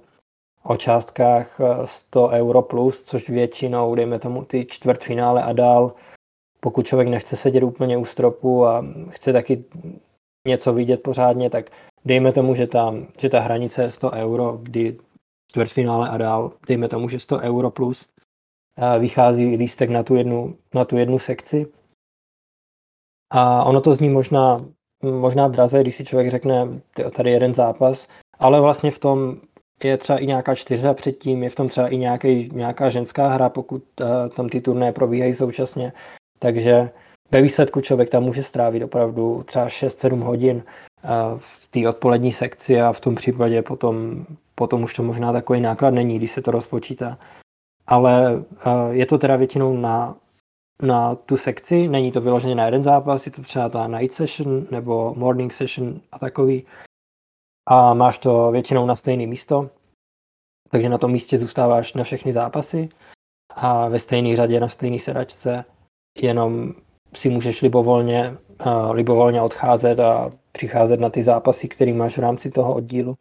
[0.63, 5.93] o částkách 100 euro plus, což většinou, dejme tomu ty čtvrtfinále a dál,
[6.59, 9.63] pokud člověk nechce sedět úplně u stropu a chce taky
[10.47, 11.69] něco vidět pořádně, tak
[12.05, 14.97] dejme tomu, že ta, že ta hranice je 100 euro, kdy
[15.57, 18.05] čtvrtfinále a dál, dejme tomu, že 100 euro plus,
[18.99, 21.65] vychází lístek na tu jednu, na tu jednu sekci.
[23.33, 24.65] A ono to zní možná,
[25.03, 26.67] možná draze, když si člověk řekne,
[27.15, 28.07] tady jeden zápas,
[28.39, 29.37] ale vlastně v tom
[29.83, 33.49] je třeba i nějaká čtyřhra předtím, je v tom třeba i nějaký, nějaká ženská hra,
[33.49, 35.93] pokud uh, tam ty turné probíhají současně.
[36.39, 36.89] Takže
[37.31, 42.81] ve výsledku člověk tam může strávit opravdu třeba 6-7 hodin uh, v té odpolední sekci
[42.81, 44.25] a v tom případě potom,
[44.57, 47.17] potom už to možná takový náklad není, když se to rozpočítá.
[47.87, 48.43] Ale uh,
[48.89, 50.15] je to teda většinou na,
[50.81, 54.67] na tu sekci, není to vyloženě na jeden zápas, je to třeba ta night session
[54.71, 56.65] nebo morning session a takový
[57.69, 59.69] a máš to většinou na stejné místo,
[60.69, 62.89] takže na tom místě zůstáváš na všechny zápasy
[63.55, 65.65] a ve stejné řadě na stejné sedačce
[66.21, 66.73] jenom
[67.15, 72.51] si můžeš libovolně, uh, libovolně odcházet a přicházet na ty zápasy, které máš v rámci
[72.51, 73.15] toho oddílu.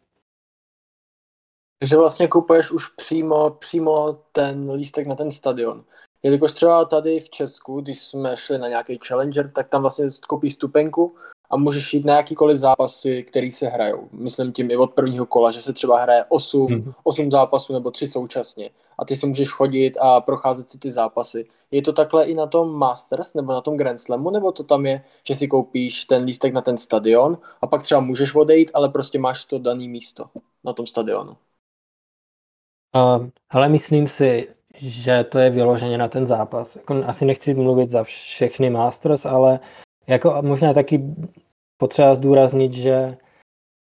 [1.79, 5.83] Takže vlastně kupuješ už přímo, přímo ten lístek na ten stadion.
[6.23, 10.53] Jelikož třeba tady v Česku, když jsme šli na nějaký Challenger, tak tam vlastně koupíš
[10.53, 11.15] stupenku
[11.49, 14.09] a můžeš jít na jakýkoliv zápasy, který se hrajou.
[14.11, 16.93] Myslím tím i od prvního kola, že se třeba hraje 8, mm.
[17.03, 18.69] 8 zápasů nebo 3 současně.
[18.99, 21.45] A ty si můžeš chodit a procházet si ty zápasy.
[21.71, 24.85] Je to takhle i na tom Masters nebo na tom Grand Slamu, nebo to tam
[24.85, 28.89] je, že si koupíš ten lístek na ten stadion a pak třeba můžeš odejít, ale
[28.89, 30.25] prostě máš to dané místo
[30.63, 31.37] na tom stadionu.
[32.95, 36.75] Uh, hele, myslím si, že to je vyloženě na ten zápas.
[36.75, 39.59] Jako, asi nechci mluvit za všechny Masters, ale
[40.07, 41.01] jako možná taky
[41.77, 43.17] potřeba zdůraznit, že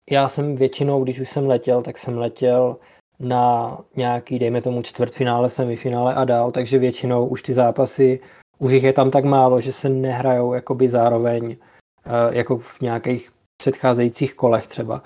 [0.10, 2.78] já jsem většinou, když už jsem letěl, tak jsem letěl
[3.20, 8.20] na nějaký, dejme tomu čtvrtfinále, semifinále a dál, takže většinou už ty zápasy,
[8.60, 11.58] už jich je tam tak málo, že se nehrajou jakoby zároveň
[12.06, 15.04] eh, jako v nějakých předcházejících kolech třeba.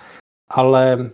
[0.49, 1.11] Ale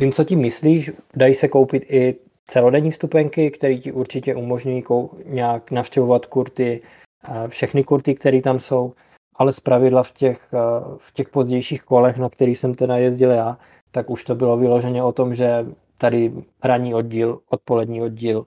[0.00, 2.14] vím, co ti myslíš, dají se koupit i
[2.46, 4.84] celodenní vstupenky, které ti určitě umožňují
[5.24, 6.82] nějak navštěvovat kurty,
[7.28, 8.92] eh, všechny kurty, které tam jsou
[9.38, 10.58] ale pravidla v těch, eh,
[10.98, 13.58] v těch pozdějších kolech, na kterých jsem teda jezdil já,
[13.90, 15.66] tak už to bylo vyloženě o tom, že
[15.98, 16.32] tady
[16.64, 18.46] ranní oddíl, odpolední oddíl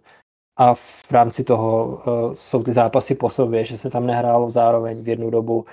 [0.57, 5.03] a v rámci toho uh, jsou ty zápasy po sobě, že se tam nehrálo zároveň
[5.03, 5.65] v jednu dobu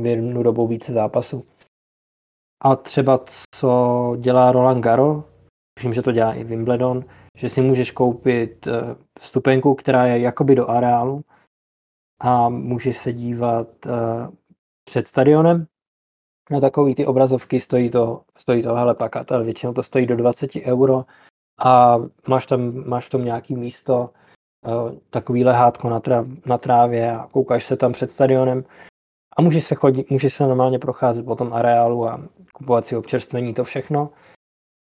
[0.00, 1.44] v jednu dobu více zápasů.
[2.64, 3.20] A třeba
[3.54, 5.24] co dělá Roland Garo,
[5.78, 7.04] myslím, že to dělá i Wimbledon,
[7.38, 8.72] že si můžeš koupit uh,
[9.20, 11.20] vstupenku, která je jakoby do areálu,
[12.20, 13.92] a můžeš se dívat uh,
[14.84, 15.66] před stadionem.
[16.50, 20.16] Na takový ty obrazovky, stojí to, stojí to hele pakat, ale většinou to stojí do
[20.16, 21.04] 20 euro
[21.60, 21.98] a
[22.28, 24.10] máš tam, máš v tom nějaký místo,
[24.66, 28.64] uh, takový lehátko na, tráv, na trávě a koukáš se tam před stadionem
[29.36, 32.20] a můžeš se, chodit, můžeš se normálně procházet po tom areálu a
[32.52, 34.10] kupovat si občerstvení, to všechno.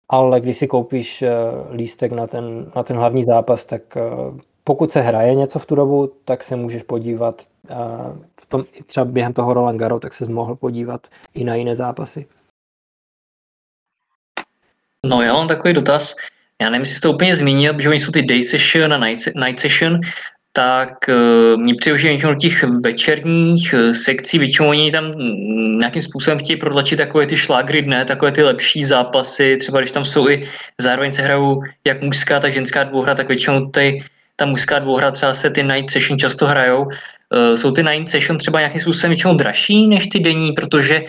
[0.09, 4.91] Ale když si koupíš uh, lístek na ten, na ten hlavní zápas, tak uh, pokud
[4.91, 7.41] se hraje něco v tu dobu, tak se můžeš podívat
[8.41, 12.27] v tom, třeba během toho Roland Garo, tak se mohl podívat i na jiné zápasy.
[15.05, 16.15] No já mám takový dotaz.
[16.61, 19.59] Já nevím, jestli to úplně zmínil, že oni jsou ty day session a night, night
[19.59, 19.99] session,
[20.57, 25.11] tak uh, mě přijde, většinou těch večerních uh, sekcí, většinou oni tam
[25.77, 30.05] nějakým způsobem chtějí protlačit takové ty šlágry dne, takové ty lepší zápasy, třeba když tam
[30.05, 30.49] jsou i
[30.81, 34.01] zároveň se hrajou jak mužská, tak ženská dvouhra, tak většinou ty
[34.35, 36.83] ta mužská dvouhra třeba se ty night session často hrajou.
[36.85, 41.01] Uh, jsou ty night session třeba nějakým způsobem většinou dražší než ty denní, protože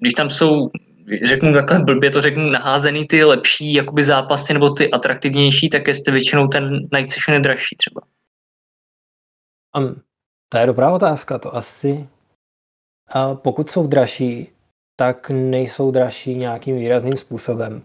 [0.00, 0.70] když tam jsou
[1.22, 6.12] řeknu takhle blbě to řeknu, naházený ty lepší jakoby zápasy nebo ty atraktivnější, tak jestli
[6.12, 8.00] většinou ten night session je dražší třeba.
[9.76, 10.02] Um,
[10.48, 12.08] to je dobrá otázka, to asi.
[13.08, 14.52] A pokud jsou dražší,
[14.96, 17.82] tak nejsou dražší nějakým výrazným způsobem.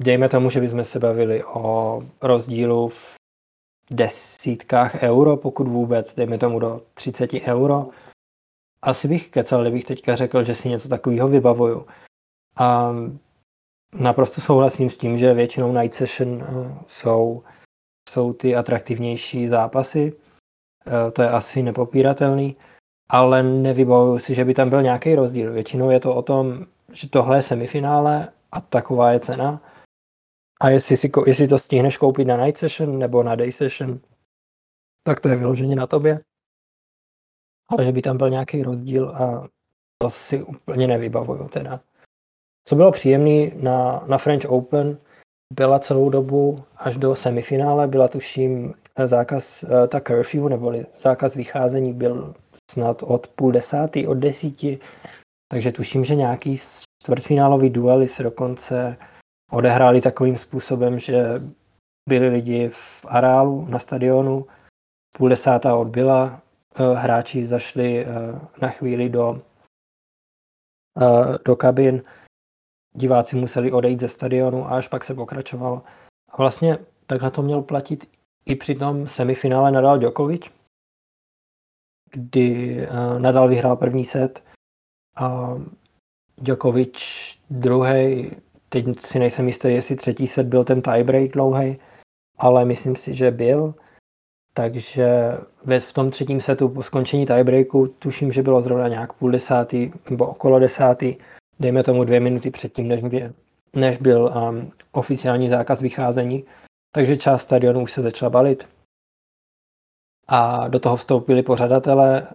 [0.00, 3.14] Dejme tomu, že bychom se bavili o rozdílu v
[3.90, 7.88] desítkách euro, pokud vůbec, dejme tomu do 30 euro.
[8.82, 11.86] Asi bych kecal, kdybych teďka řekl, že si něco takového vybavuju.
[12.56, 12.92] A
[13.92, 17.42] naprosto souhlasím s tím, že většinou night session eh, jsou,
[18.08, 20.12] jsou ty atraktivnější zápasy.
[20.86, 22.56] Eh, to je asi nepopíratelný,
[23.08, 25.52] ale nevybavuju si, že by tam byl nějaký rozdíl.
[25.52, 29.60] Většinou je to o tom, že tohle je semifinále a taková je cena
[30.62, 34.00] a jestli, si, jestli to stihneš koupit na night session nebo na day session,
[35.02, 36.20] tak to je vyloženě na tobě.
[37.68, 39.48] Ale že by tam byl nějaký rozdíl a
[39.98, 41.80] to si úplně nevybavuju teda.
[42.64, 44.98] Co bylo příjemné na, na French Open,
[45.52, 48.74] byla celou dobu až do semifinále, byla tuším
[49.04, 52.34] zákaz, eh, ta curfew, neboli zákaz vycházení byl
[52.70, 54.78] snad od půl desátý, od desíti,
[55.48, 56.58] takže tuším, že nějaký
[57.02, 58.96] čtvrtfinálový duely se dokonce
[59.50, 61.42] odehráli takovým způsobem, že
[62.08, 64.46] byli lidi v areálu na stadionu,
[65.16, 66.40] půl desátá odbyla,
[66.74, 68.06] eh, hráči zašli
[68.60, 69.42] na chvíli do,
[71.44, 72.02] do kabin,
[72.94, 75.82] diváci museli odejít ze stadionu a až pak se pokračovalo.
[76.28, 78.08] A vlastně takhle to měl platit
[78.46, 80.50] i při tom semifinále Nadal Djokovic,
[82.10, 82.78] kdy
[83.18, 84.44] Nadal vyhrál první set
[85.16, 85.54] a
[86.38, 86.98] Djokovic
[87.50, 88.30] druhý,
[88.68, 91.78] teď si nejsem jistý, jestli třetí set byl ten tiebreak dlouhý,
[92.38, 93.74] ale myslím si, že byl.
[94.54, 95.08] Takže
[95.78, 100.26] v tom třetím setu po skončení tiebreaku tuším, že bylo zrovna nějak půl desátý nebo
[100.26, 101.16] okolo desátý,
[101.60, 103.32] dejme tomu dvě minuty předtím, než byl,
[103.76, 106.44] než byl um, oficiální zákaz vycházení.
[106.92, 108.68] Takže část stadionu už se začala balit.
[110.28, 112.26] A do toho vstoupili pořadatelé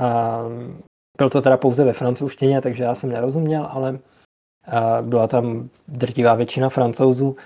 [0.00, 0.40] a
[1.18, 3.98] byl to teda pouze ve francouzštině, takže já jsem nerozuměl, ale
[5.02, 7.36] byla tam drtivá většina francouzů.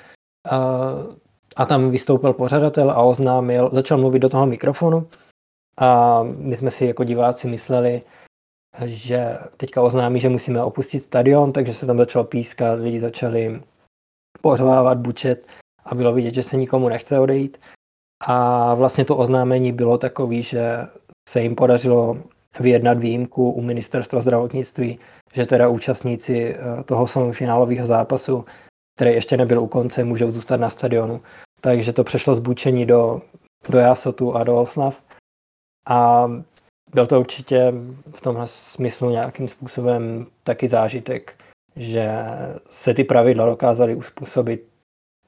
[1.57, 5.09] A tam vystoupil pořadatel a oznámil, začal mluvit do toho mikrofonu
[5.79, 8.03] a my jsme si jako diváci mysleli,
[8.85, 13.63] že teďka oznámí, že musíme opustit stadion, takže se tam začalo pískat, lidi začali
[14.41, 15.47] pořvávat bučet
[15.89, 17.59] a bylo vidět, že se nikomu nechce odejít.
[18.27, 20.87] A vlastně to oznámení bylo takový, že
[21.29, 22.19] se jim podařilo
[22.61, 24.99] vyjednat výjimku u ministerstva zdravotnictví,
[25.33, 28.45] že teda účastníci eh, toho semifinálového zápasu,
[28.97, 31.21] který ještě nebyl u konce, můžou zůstat na stadionu.
[31.61, 33.23] Takže to přešlo z bučení do,
[33.69, 35.03] do Jasotu a do Oslav.
[35.89, 36.31] A
[36.95, 37.73] byl to určitě
[38.13, 41.35] v tomhle smyslu nějakým způsobem taky zážitek,
[41.77, 42.11] že
[42.71, 44.68] se ty pravidla dokázaly uspůsobit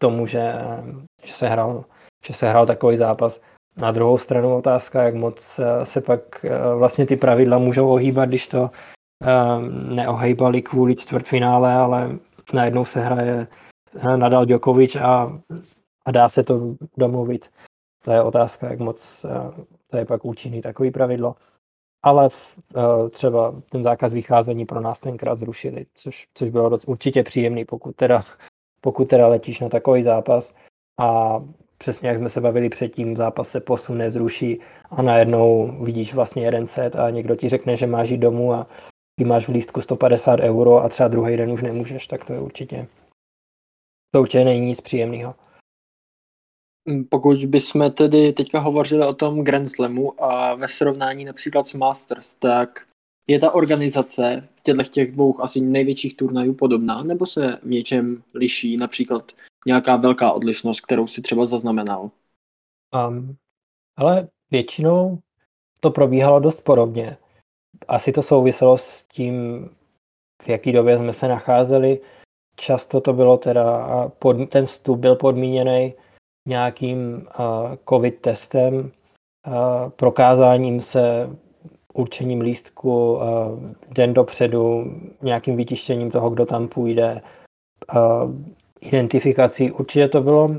[0.00, 0.52] tomu, že,
[1.24, 1.84] že, se hrál,
[2.24, 3.40] že se hrál takový zápas.
[3.76, 8.28] Na druhou stranu otázka, jak moc eh, se pak eh, vlastně ty pravidla můžou ohýbat,
[8.28, 8.70] když to
[9.22, 9.26] eh,
[9.94, 12.18] neohejbali kvůli čtvrtfinále, ale
[12.52, 13.46] najednou se hraje
[14.16, 15.40] Nadal Djokovic a,
[16.06, 17.50] a dá se to domluvit.
[18.04, 19.26] To je otázka, jak moc
[19.90, 21.36] to je pak účinný takový pravidlo.
[22.02, 22.28] Ale
[23.10, 27.96] třeba ten zákaz vycházení pro nás tenkrát zrušili, což, což bylo doc, určitě příjemný, pokud
[27.96, 28.22] teda,
[28.80, 30.54] pokud teda letíš na takový zápas
[31.00, 31.40] a
[31.78, 34.60] přesně jak jsme se bavili předtím, zápas se posune, zruší
[34.90, 38.66] a najednou vidíš vlastně jeden set a někdo ti řekne, že máš jít domů a
[39.18, 42.40] ty máš v lístku 150 euro a třeba druhý den už nemůžeš, tak to je
[42.40, 42.86] určitě,
[44.14, 45.34] to určitě není nic příjemného.
[46.88, 51.74] Mm, pokud bychom tedy teďka hovořili o tom Grand Slamu a ve srovnání například s
[51.74, 52.86] Masters, tak
[53.26, 58.76] je ta organizace těchto těch dvou asi největších turnajů podobná, nebo se v něčem liší,
[58.76, 59.32] například
[59.66, 62.10] nějaká velká odlišnost, kterou si třeba zaznamenal?
[63.08, 63.36] Um,
[63.96, 65.18] ale většinou
[65.80, 67.16] to probíhalo dost podobně.
[67.88, 69.68] Asi to souviselo s tím,
[70.42, 72.00] v jaký době jsme se nacházeli.
[72.56, 75.94] Často to bylo teda, pod, ten vstup byl podmíněný
[76.48, 81.36] nějakým uh, covid testem, uh, prokázáním se
[81.94, 83.20] určením lístku uh,
[83.88, 84.84] den dopředu,
[85.22, 87.20] nějakým vytištěním toho, kdo tam půjde,
[87.94, 88.32] uh,
[88.80, 89.70] identifikací.
[89.70, 90.56] Určitě to bylo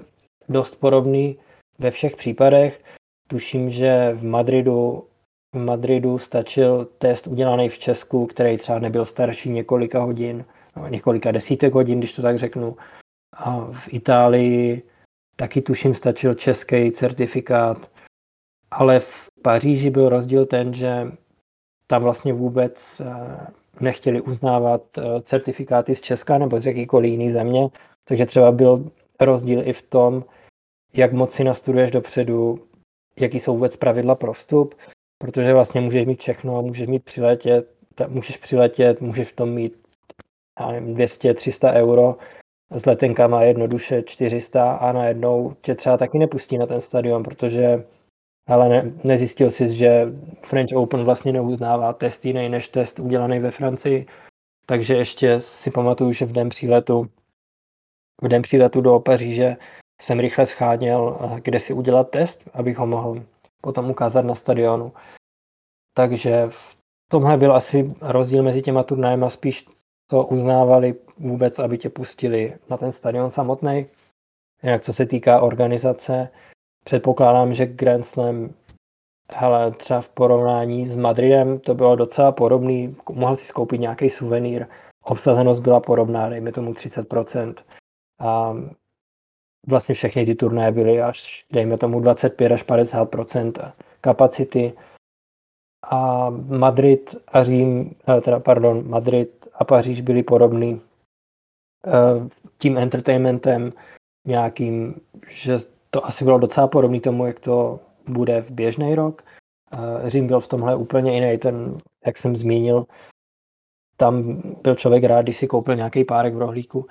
[0.50, 1.38] dost podobný
[1.80, 2.82] ve všech případech.
[3.28, 5.04] Tuším, že v Madridu,
[5.56, 10.46] v Madridu stačil test udělaný v Česku, který třeba nebyl starší několika hodin,
[10.78, 12.76] no, několika desítek hodin, když to tak řeknu.
[13.38, 14.84] A v Itálii
[15.36, 17.78] taky tuším stačil český certifikát,
[18.72, 21.12] ale v Paříži byl rozdíl ten, že
[21.88, 23.48] tam vlastně vůbec eh,
[23.80, 27.70] nechtěli uznávat eh, certifikáty z Česka nebo z jakýkoliv jiný země,
[28.04, 30.24] takže třeba byl rozdíl i v tom,
[30.94, 32.60] jak moc si nastuduješ dopředu,
[33.20, 34.76] jaký jsou vůbec pravidla pro vstup,
[35.18, 37.68] protože vlastně můžeš mít všechno, můžeš mít přiletět,
[38.08, 39.78] můžeš přiletět, můžeš v tom mít
[40.60, 42.16] 200-300 euro,
[42.72, 47.84] s letenkama jednoduše 400 a najednou tě třeba taky nepustí na ten stadion, protože
[48.48, 50.08] ale ne, nezjistil jsi, že
[50.42, 54.06] French Open vlastně neuznává test jiný než test udělaný ve Francii,
[54.66, 57.06] takže ještě si pamatuju, že v den příletu
[58.22, 59.58] v den příletu do Paříže
[60.02, 63.24] jsem rychle scháněl, eh, kde si udělat test, abych ho mohl
[63.62, 64.94] potom ukázat na stadionu.
[65.94, 66.78] Takže v
[67.12, 69.66] tomhle byl asi rozdíl mezi těma turnajema, spíš
[70.10, 73.86] to uznávali vůbec, aby tě pustili na ten stadion samotný.
[74.64, 76.30] Jinak co se týká organizace,
[76.84, 78.50] předpokládám, že Grand Slam
[79.36, 84.68] hele, třeba v porovnání s Madridem to bylo docela podobný, mohl si skoupit nějaký suvenýr,
[85.04, 87.56] obsazenost byla podobná, dejme tomu 30%.
[88.20, 88.56] A
[89.68, 94.74] vlastně všechny ty turnaje byly až, dejme tomu, 25 až 50% kapacity.
[95.84, 100.82] A Madrid a Řím, eh, teda pardon, Madrid a Paříž byly podobný
[101.88, 103.74] eh, tím entertainmentem
[104.28, 105.58] nějakým, že
[105.92, 109.22] to asi bylo docela podobné tomu, jak to bude v běžný rok.
[110.04, 112.86] Řím byl v tomhle úplně jiný, ten, jak jsem zmínil,
[113.98, 116.88] tam byl člověk rád, když si koupil nějaký párek v rohlíku,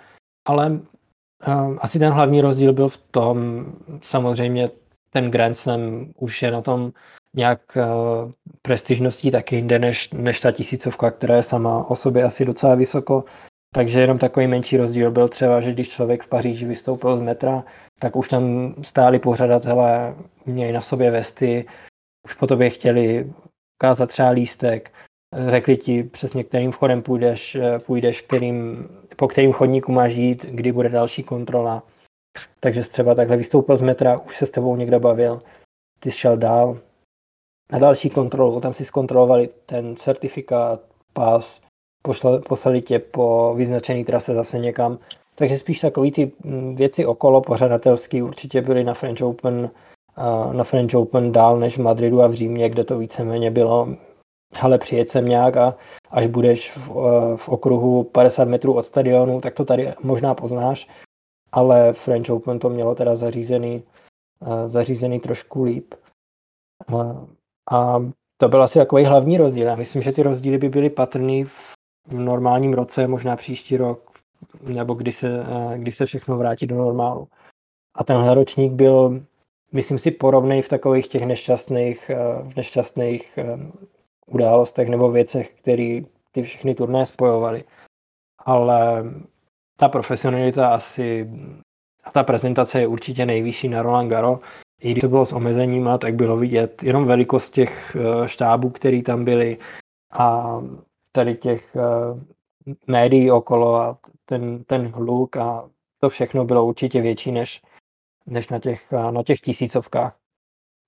[0.48, 3.66] ale uh, asi ten hlavní rozdíl byl v tom,
[4.03, 4.68] samozřejmě
[5.11, 6.92] ten Grand Slam už je na tom
[7.36, 8.32] nějak uh,
[8.62, 13.24] prestižností taky jinde než, než ta tisícovka, která je sama o sobě asi docela vysoko.
[13.75, 17.64] Takže jenom takový menší rozdíl byl třeba, že když člověk v Paříži vystoupil z metra,
[17.99, 20.14] tak už tam stáli pořadatelé,
[20.47, 21.64] měli na sobě vesty,
[22.25, 23.33] už po tobě chtěli
[23.81, 24.93] ukázat třeba lístek,
[25.49, 30.89] řekli ti přesně, kterým vchodem půjdeš, půjdeš kterým, po kterým chodníku máš jít, kdy bude
[30.89, 31.83] další kontrola.
[32.61, 35.41] Takže třeba takhle vystoupil z metra, už se s tebou někdo bavil,
[36.01, 36.79] ty šel dál.
[37.73, 40.81] Na další kontrolu, tam si zkontrolovali ten certifikát,
[41.12, 41.61] pás,
[42.03, 44.98] poslali, poslali tě po vyznačený trase zase někam.
[45.34, 49.70] Takže spíš takový ty mm, věci okolo pořadatelský určitě byly na French Open,
[50.53, 53.88] na French Open dál než v Madridu a v Římě, kde to víceméně bylo
[54.57, 55.76] hele, přijeď sem nějak a
[56.11, 56.88] až budeš v,
[57.36, 60.88] v okruhu 50 metrů od stadionu, tak to tady možná poznáš,
[61.53, 63.82] ale French Open to mělo teda zařízený,
[64.66, 65.94] zařízený trošku líp.
[67.70, 68.05] A
[68.40, 69.66] to byl asi takový hlavní rozdíl.
[69.66, 71.72] Já myslím, že ty rozdíly by byly patrný v
[72.09, 74.11] normálním roce, možná příští rok,
[74.62, 75.44] nebo kdy se,
[75.76, 77.28] kdy se všechno vrátí do normálu.
[77.94, 79.20] A tenhle ročník byl,
[79.72, 82.11] myslím si, podobný v takových těch nešťastných,
[82.42, 83.38] v nešťastných
[84.26, 86.01] událostech nebo věcech, které
[86.32, 87.64] ty všechny turné spojovaly.
[88.38, 89.05] Ale
[89.76, 91.30] ta profesionalita asi
[92.05, 94.40] a ta prezentace je určitě nejvyšší na Roland Garo.
[94.80, 99.03] I když to bylo s omezeníma, tak bylo vidět jenom velikost těch eh, štábů, které
[99.03, 99.59] tam byly
[100.12, 100.61] a
[101.13, 107.33] tady těch eh, médií okolo a ten, ten hluk a to všechno bylo určitě větší
[107.33, 107.63] než,
[108.27, 110.21] než na, těch, eh, na těch tisícovkách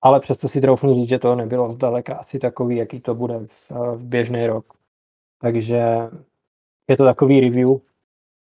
[0.03, 3.71] ale přesto si troufnu říct, že to nebylo zdaleka asi takový, jaký to bude v,
[3.95, 4.73] v běžný rok.
[5.41, 5.83] Takže
[6.87, 7.69] je to takový review,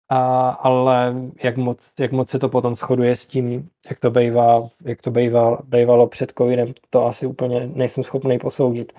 [0.09, 4.69] a, ale jak moc, jak moc se to potom shoduje s tím, jak to bývá,
[4.81, 8.93] jak to bývá, bývalo před covidem, to asi úplně nejsem schopný posoudit.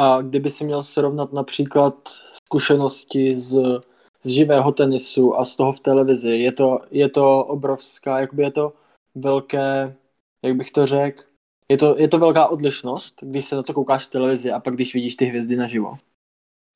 [0.00, 1.94] A kdyby si měl srovnat například
[2.46, 3.80] zkušenosti z,
[4.22, 8.50] z živého tenisu a z toho v televizi, je to, je to obrovská, jakoby je
[8.50, 8.72] to
[9.14, 9.96] velké
[10.44, 11.22] jak bych to řekl,
[11.70, 14.74] je to, je to velká odlišnost, když se na to koukáš v televizi a pak
[14.74, 15.96] když vidíš ty hvězdy naživo.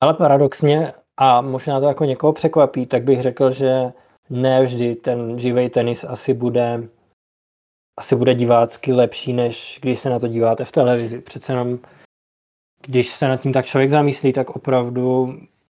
[0.03, 3.93] Ale paradoxně, a možná to jako někoho překvapí, tak bych řekl, že
[4.29, 6.89] ne vždy ten živý tenis asi bude
[7.99, 11.21] asi bude divácky lepší, než když se na to díváte v televizi.
[11.21, 11.79] Přece jenom,
[12.87, 15.35] když se nad tím tak člověk zamyslí, tak opravdu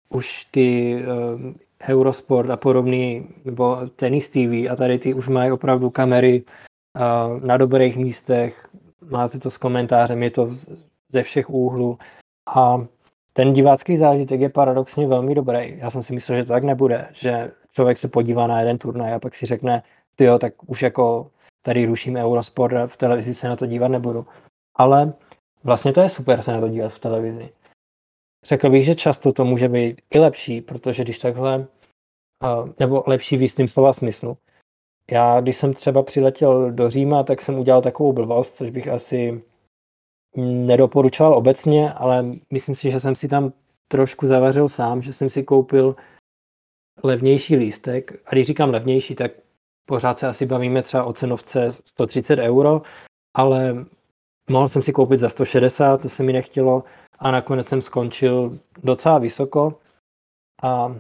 [0.10, 1.54] už ty uh,
[1.90, 6.44] Eurosport a podobný, nebo Tennis TV a tady ty už mají opravdu kamery
[7.44, 8.70] na dobrých místech,
[9.10, 10.50] máte to s komentářem, je to
[11.10, 11.98] ze všech úhlů
[12.56, 12.86] a
[13.34, 15.78] ten divácký zážitek je paradoxně velmi dobrý.
[15.78, 19.14] Já jsem si myslel, že to tak nebude, že člověk se podívá na jeden turnaj
[19.14, 19.84] a pak si řekne,
[20.20, 21.32] jo, tak už jako
[21.62, 24.26] tady ruším Eurosport v televizi se na to dívat nebudu.
[24.76, 25.14] Ale
[25.64, 27.50] vlastně to je super se na to dívat v televizi.
[28.46, 31.68] Řekl bych, že často to může být i lepší, protože když takhle,
[32.80, 34.38] nebo lepší v jistým slova smyslu,
[35.12, 39.44] já, když jsem třeba přiletěl do Říma, tak jsem udělal takovou blbost, což bych asi
[40.38, 43.54] nedoporučoval obecně, ale myslím si, že jsem si tam
[43.88, 45.96] trošku zavařil sám, že jsem si koupil
[47.04, 48.12] levnější lístek.
[48.26, 49.32] A když říkám levnější, tak
[49.86, 52.82] pořád se asi bavíme třeba o cenovce 130 euro,
[53.34, 53.86] ale
[54.50, 56.84] mohl jsem si koupit za 160, to se mi nechtělo
[57.20, 59.80] a nakonec jsem skončil docela vysoko.
[60.64, 60.96] A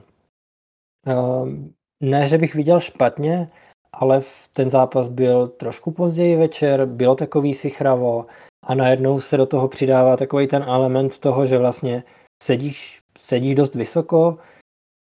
[2.04, 3.52] ne, že bych viděl špatně,
[3.94, 4.22] ale
[4.54, 8.26] ten zápas byl trošku později večer, bylo takový si chravo
[8.64, 12.04] a najednou se do toho přidává takový ten element toho, že vlastně
[12.44, 14.38] sedíš, sedíš dost vysoko,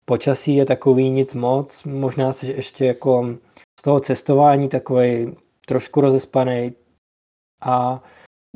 [0.04, 3.36] počasí je takový nic moc, možná se ještě jako
[3.80, 5.36] z toho cestování takový
[5.66, 6.72] trošku rozespaný
[7.62, 8.02] a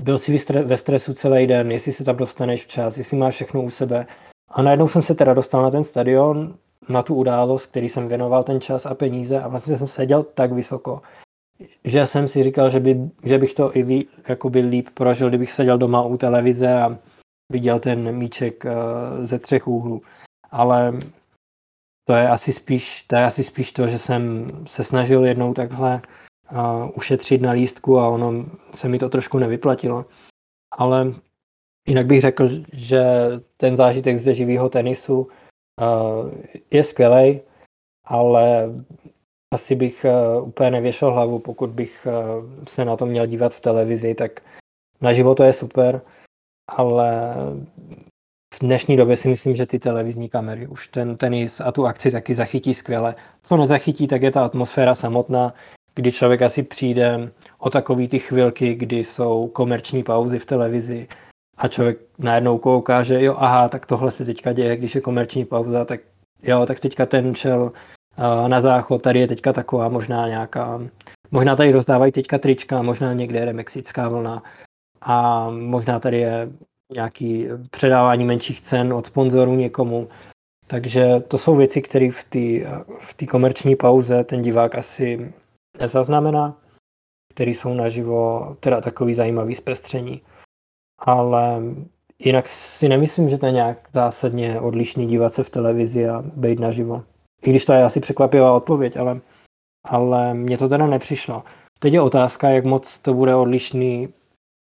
[0.01, 3.71] byl si ve stresu celý den, jestli se tam dostaneš včas, jestli máš všechno u
[3.71, 4.07] sebe.
[4.51, 6.55] A najednou jsem se teda dostal na ten stadion,
[6.89, 10.53] na tu událost, který jsem věnoval ten čas a peníze a vlastně jsem seděl tak
[10.53, 11.03] vysoko,
[11.85, 15.53] že jsem si říkal, že, by, že bych to i ví, jakoby líp prožil, kdybych
[15.53, 16.99] seděl doma u televize a
[17.53, 20.01] viděl ten míček uh, ze třech úhlů.
[20.51, 20.93] Ale
[22.05, 26.03] to je asi spíš to, je asi spíš to že jsem se snažil jednou takhle
[26.53, 28.45] uh, ušetřit na lístku a ono
[28.75, 30.05] se mi to trošku nevyplatilo.
[30.79, 31.15] Ale
[31.89, 33.05] jinak bych řekl, že
[33.57, 35.29] ten zážitek ze živého tenisu
[36.71, 37.41] je skvělý,
[38.07, 38.71] ale
[39.55, 40.07] asi bych
[40.39, 44.41] uh, úplně nevěšel hlavu, pokud bych uh, se na to měl dívat v televizi, tak
[45.01, 46.01] na život to je super,
[46.69, 47.35] ale
[48.55, 52.11] v dnešní době si myslím, že ty televizní kamery už ten tenis a tu akci
[52.11, 53.15] taky zachytí skvěle.
[53.43, 55.55] Co nezachytí, tak je ta atmosféra samotná,
[55.95, 61.09] kdy člověk asi přijde o takový ty chvilky, kdy jsou komerční pauzy v televizi
[61.57, 65.45] a člověk najednou kouká, že jo, aha, tak tohle se teďka děje, když je komerční
[65.45, 66.01] pauza, tak
[66.43, 67.73] jo, tak teďka ten šel
[68.47, 70.81] na záchod, tady je teďka taková možná nějaká,
[71.31, 74.43] možná tady rozdávají teďka trička, možná někde je mexická vlna
[75.01, 76.49] a možná tady je
[76.95, 80.09] nějaký předávání menších cen od sponzorů někomu.
[80.67, 82.71] Takže to jsou věci, které v té
[83.01, 85.33] v komerční pauze ten divák asi
[85.81, 86.57] nezaznamená,
[87.35, 90.23] které jsou naživo teda takový zajímavý zpestření.
[90.99, 91.63] Ale
[92.19, 96.59] jinak si nemyslím, že to je nějak zásadně odlišný dívat se v televizi a být
[96.61, 97.03] naživo.
[97.43, 99.21] I když to je asi překvapivá odpověď, ale,
[99.85, 101.43] ale mně to teda nepřišlo.
[101.79, 104.09] Teď je otázka, jak moc to bude odlišný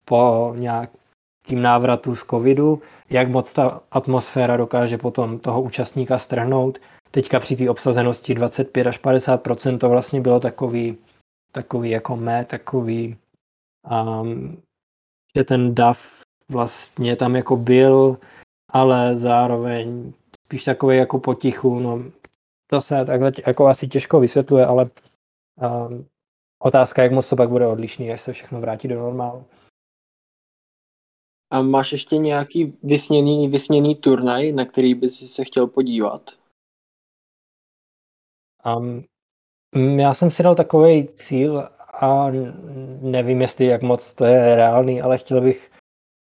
[0.05, 6.79] po nějakým návratu z covidu, jak moc ta atmosféra dokáže potom toho účastníka strhnout.
[7.13, 10.97] Teďka při té obsazenosti 25 až 50% to vlastně bylo takový,
[11.51, 13.17] takový jako mé, takový,
[14.21, 14.61] um,
[15.37, 18.17] že ten DAF vlastně tam jako byl,
[18.69, 20.13] ale zároveň
[20.45, 22.03] spíš takový jako potichu, no
[22.67, 24.89] to se takhle jako asi těžko vysvětluje, ale
[25.61, 26.05] um,
[26.63, 29.45] otázka, jak moc to pak bude odlišný, až se všechno vrátí do normálu.
[31.51, 36.42] A máš ještě nějaký vysněný, vysněný turnaj, na který bys se chtěl podívat?
[38.65, 39.03] Um,
[39.99, 42.31] já jsem si dal takový cíl a
[43.01, 45.71] nevím, jestli jak moc to je reálný, ale chtěl bych,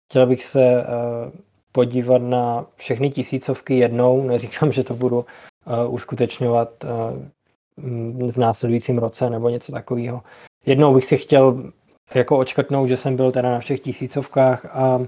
[0.09, 1.31] chtěl bych se uh,
[1.71, 4.27] podívat na všechny tisícovky jednou.
[4.27, 10.23] Neříkám, že to budu uh, uskutečňovat uh, v následujícím roce nebo něco takového.
[10.65, 11.71] Jednou bych si chtěl
[12.15, 15.05] jako očkrtnout, že jsem byl teda na všech tisícovkách a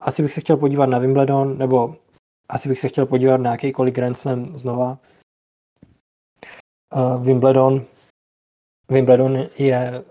[0.00, 1.96] asi bych se chtěl podívat na Wimbledon, nebo
[2.48, 4.98] asi bych se chtěl podívat na jakýkoliv Grand Slam znova.
[7.20, 7.82] Wimbledon,
[8.90, 10.04] Wimbledon je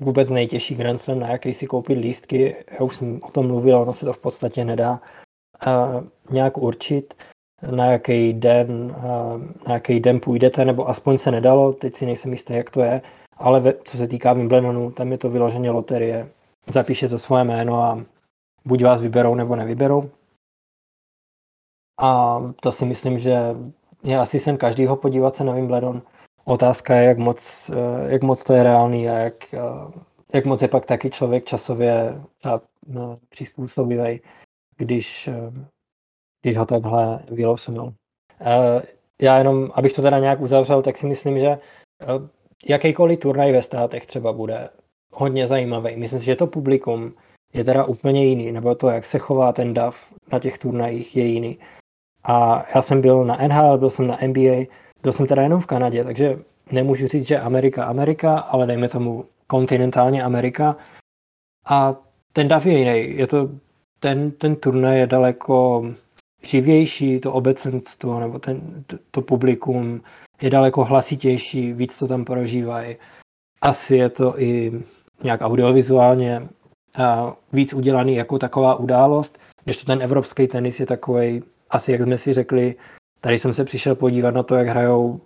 [0.00, 2.64] vůbec nejtěžší Grand Slam, na jaký si koupit lístky.
[2.70, 5.00] Já už jsem o tom mluvil, ono se to v podstatě nedá
[5.66, 7.14] uh, nějak určit,
[7.70, 12.32] na jaký den, uh, na jaký den půjdete, nebo aspoň se nedalo, teď si nejsem
[12.32, 13.02] jistý, jak to je,
[13.36, 16.28] ale ve, co se týká Wimbledonu, tam je to vyloženě loterie.
[16.72, 18.04] Zapíše to svoje jméno a
[18.64, 20.10] buď vás vyberou nebo nevyberou.
[22.00, 23.40] A to si myslím, že
[24.02, 26.02] je asi sen každýho podívat se na Wimbledon.
[26.44, 29.58] Otázka je, jak moc, eh, jak moc to je reálný a jak, eh,
[30.34, 32.22] jak moc je pak taky člověk časově
[32.86, 34.20] no, přizpůsobivý,
[34.76, 35.52] když, eh,
[36.42, 37.94] když ho takhle vylosunul.
[39.22, 41.58] Já jenom, abych to teda nějak uzavřel, tak si myslím, že
[42.68, 44.68] jakýkoliv turnaj ve státech třeba bude
[45.12, 45.96] hodně zajímavý.
[45.96, 47.14] Myslím si, že to publikum
[47.52, 51.26] je teda úplně jiný, nebo to, jak se chová ten DAF na těch turnajích, je
[51.26, 51.58] jiný.
[52.24, 54.66] A já jsem byl na NHL, byl jsem na NBA,
[55.02, 56.38] byl jsem teda jenom v Kanadě, takže
[56.72, 60.76] nemůžu říct, že Amerika, Amerika, ale dejme tomu kontinentálně Amerika.
[61.66, 61.96] A
[62.32, 63.16] ten DAF je jiný.
[63.16, 63.48] Je to,
[64.00, 65.86] ten, ten turnaj je daleko
[66.42, 70.00] živější, to obecenstvo, nebo ten, to, to publikum
[70.42, 72.96] je daleko hlasitější, víc to tam prožívají.
[73.62, 74.72] Asi je to i
[75.22, 76.48] nějak audiovizuálně
[77.52, 82.18] víc udělaný jako taková událost, když to ten evropský tenis je takový, asi jak jsme
[82.18, 82.74] si řekli,
[83.20, 85.20] tady jsem se přišel podívat na to, jak hrajou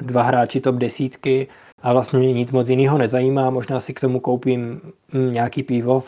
[0.00, 1.48] dva hráči top desítky
[1.82, 4.80] a vlastně mě nic moc jiného nezajímá, možná si k tomu koupím
[5.12, 6.04] mm, nějaký pivo,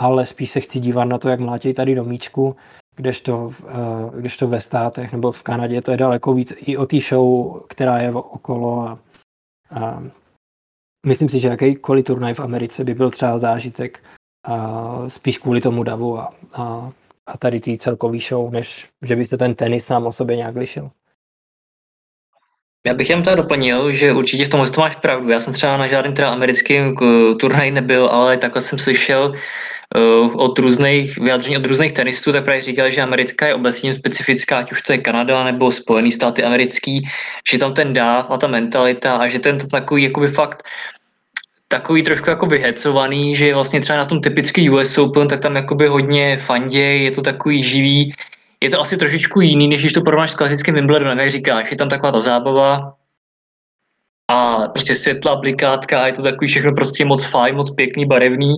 [0.00, 2.56] ale spíš se chci dívat na to, jak mlátějí tady do míčku,
[2.96, 5.82] kdežto, uh, kdežto ve státech nebo v Kanadě.
[5.82, 8.98] To je daleko víc i o té show, která je okolo a,
[9.70, 10.02] a
[11.06, 14.04] myslím si, že jakýkoliv turnaj v Americe by byl třeba zážitek
[14.46, 16.92] a spíš kvůli tomu davu a, a,
[17.26, 20.56] a tady tý celkový show, než že by se ten tenis sám o sobě nějak
[20.56, 20.90] lišil.
[22.86, 25.30] Já bych jen teda doplnil, že určitě v tom to máš pravdu.
[25.30, 29.34] Já jsem třeba na žádném teda americkém uh, turnaji nebyl, ale takhle jsem slyšel
[29.96, 34.58] uh, od různých vyjádření od různých tenistů, tak právě říkali, že Amerika je obecně specifická,
[34.58, 37.08] ať už to je Kanada nebo Spojené státy americký,
[37.50, 40.62] že tam ten dáv a ta mentalita a že ten to takový jakoby fakt
[41.70, 45.86] takový trošku jako vyhecovaný, že vlastně třeba na tom typický US Open, tak tam jakoby
[45.86, 48.14] hodně fandě, je to takový živý,
[48.60, 51.76] je to asi trošičku jiný, než když to porovnáš s klasickým Wimbledonem, jak říkáš, je
[51.76, 52.94] tam taková ta zábava,
[54.30, 58.54] a prostě světla, blikátka, je to takový všechno prostě moc fajn, moc pěkný, barevný,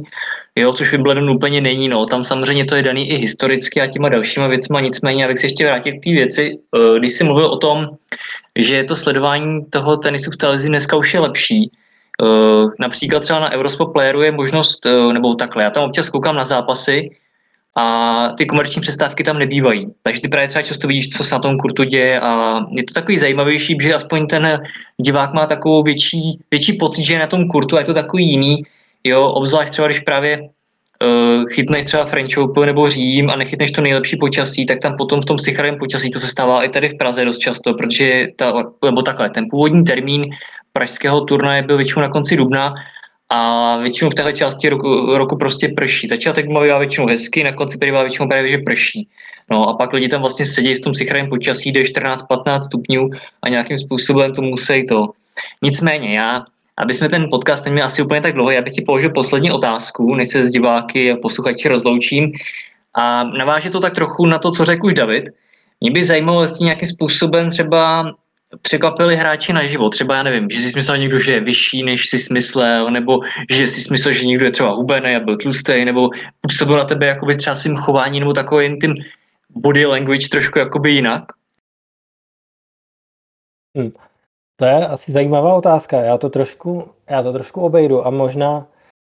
[0.56, 4.08] jo, což Wimbledon úplně není, no, tam samozřejmě to je daný i historicky a těma
[4.08, 7.56] dalšíma věcma, nicméně, abych se ještě vrátil k té věci, eh, když jsi mluvil o
[7.56, 7.88] tom,
[8.56, 11.70] že to sledování toho tenisu v televizi dneska už je lepší,
[12.78, 16.44] například třeba na Eurosport Playeru je možnost, eh, nebo takhle, já tam občas koukám na
[16.44, 17.10] zápasy
[17.76, 19.86] a ty komerční přestávky tam nebývají.
[20.02, 22.94] Takže ty právě třeba často vidíš, co se na tom kurtu děje a je to
[22.94, 24.60] takový zajímavější, že aspoň ten
[25.00, 28.30] divák má takovou větší, větší pocit, že je na tom kurtu a je to takový
[28.30, 28.62] jiný.
[29.04, 30.48] Jo, obzvlášť třeba, když právě
[31.54, 35.24] chytneš třeba French Open nebo Řím a nechytneš to nejlepší počasí, tak tam potom v
[35.24, 39.02] tom psycharém počasí to se stává i tady v Praze dost často, protože ta, nebo
[39.02, 40.30] takhle, ten původní termín
[40.72, 42.74] pražského turnaje byl většinou na konci dubna
[43.30, 46.08] a většinou v téhle části roku, roku prostě prší.
[46.08, 49.08] Začátek bývá většinou hezky, na konci bývá většinou právě, že prší.
[49.50, 53.10] No a pak lidi tam vlastně sedí v tom sichrém počasí, jde 14-15 stupňů
[53.42, 55.08] a nějakým způsobem to musí to.
[55.62, 56.44] Nicméně já,
[56.82, 60.14] aby jsme ten podcast neměli asi úplně tak dlouho, já bych ti položil poslední otázku,
[60.14, 62.32] než se s diváky a posluchači rozloučím.
[62.94, 65.24] A naváže to tak trochu na to, co řekl už David.
[65.80, 68.12] Mě by zajímalo, jestli nějakým způsobem třeba
[68.62, 69.90] překvapili hráči na život.
[69.90, 73.66] Třeba já nevím, že si myslel někdo, že je vyšší, než si myslel, nebo že
[73.66, 76.10] si myslel, že někdo je třeba hubený a byl tlustý, nebo
[76.40, 78.94] působil na tebe jakoby třeba svým chováním, nebo takovým tím
[79.50, 81.22] body language trošku jakoby jinak?
[83.76, 83.92] Hmm.
[84.62, 86.00] To je asi zajímavá otázka.
[86.00, 88.66] Já to trošku, já to trošku obejdu a možná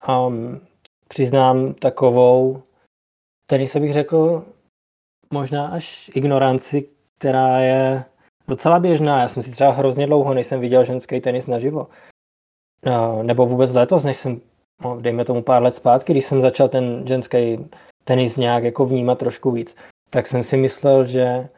[0.08, 0.60] um,
[1.08, 2.62] přiznám takovou,
[3.46, 4.44] který se bych řekl,
[5.32, 6.88] možná až ignoranci,
[7.18, 8.04] která je
[8.48, 9.22] docela běžná.
[9.22, 11.88] Já jsem si třeba hrozně dlouho, než jsem viděl ženský tenis naživo.
[13.22, 14.40] Nebo vůbec letos, než jsem,
[14.84, 17.68] no, dejme tomu pár let zpátky, když jsem začal ten ženský
[18.04, 19.76] tenis nějak jako vnímat trošku víc,
[20.10, 21.48] tak jsem si myslel, že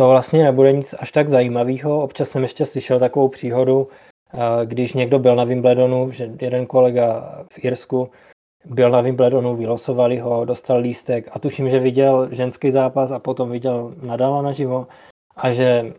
[0.00, 2.02] to vlastně nebude nic až tak zajímavého.
[2.02, 3.88] Občas jsem ještě slyšel takovou příhodu,
[4.64, 8.10] když někdo byl na Wimbledonu, že jeden kolega v Irsku
[8.64, 13.50] byl na Wimbledonu, vylosovali ho, dostal lístek a tuším, že viděl ženský zápas a potom
[13.50, 14.86] viděl Nadala naživo
[15.36, 15.92] a že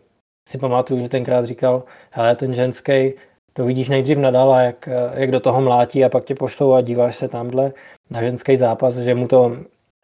[0.48, 3.12] si pamatuju, že tenkrát říkal, hele, ten ženský,
[3.52, 7.16] to vidíš nejdřív nadal, jak, jak do toho mlátí a pak tě pošlou a díváš
[7.16, 7.72] se tamhle
[8.10, 9.56] na ženský zápas, že mu to,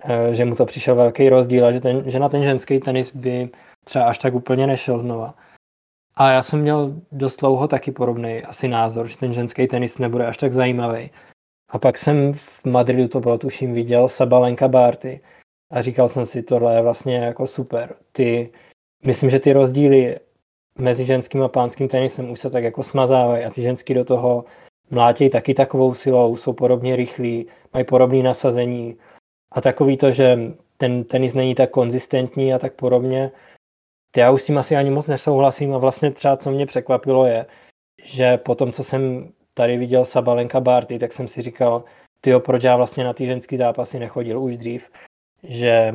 [0.04, 3.10] eh, že mu to přišel velký rozdíl a že, ten, že na ten ženský tenis
[3.14, 3.48] by
[3.88, 5.34] třeba až tak úplně nešel znova.
[6.16, 10.26] A já jsem měl dost dlouho taky podobný asi názor, že ten ženský tenis nebude
[10.26, 11.10] až tak zajímavý.
[11.68, 15.20] A pak jsem v Madridu, to bylo tuším, viděl Sabalenka Barty
[15.70, 17.94] a říkal jsem si, tohle je vlastně jako super.
[18.12, 18.52] Ty,
[19.06, 20.16] myslím, že ty rozdíly
[20.78, 24.44] mezi ženským a pánským tenisem už se tak jako smazávají a ty ženský do toho
[24.90, 28.96] mlátějí taky takovou silou, jsou podobně rychlí, mají podobné nasazení
[29.52, 30.38] a takový to, že
[30.76, 33.30] ten tenis není tak konzistentní a tak podobně.
[34.16, 37.46] Já už s tím asi ani moc nesouhlasím a vlastně třeba co mě překvapilo je,
[38.04, 41.84] že po tom, co jsem tady viděl Sabalenka Barty, tak jsem si říkal,
[42.20, 44.90] ty proč já vlastně na ty ženský zápasy nechodil už dřív,
[45.42, 45.94] že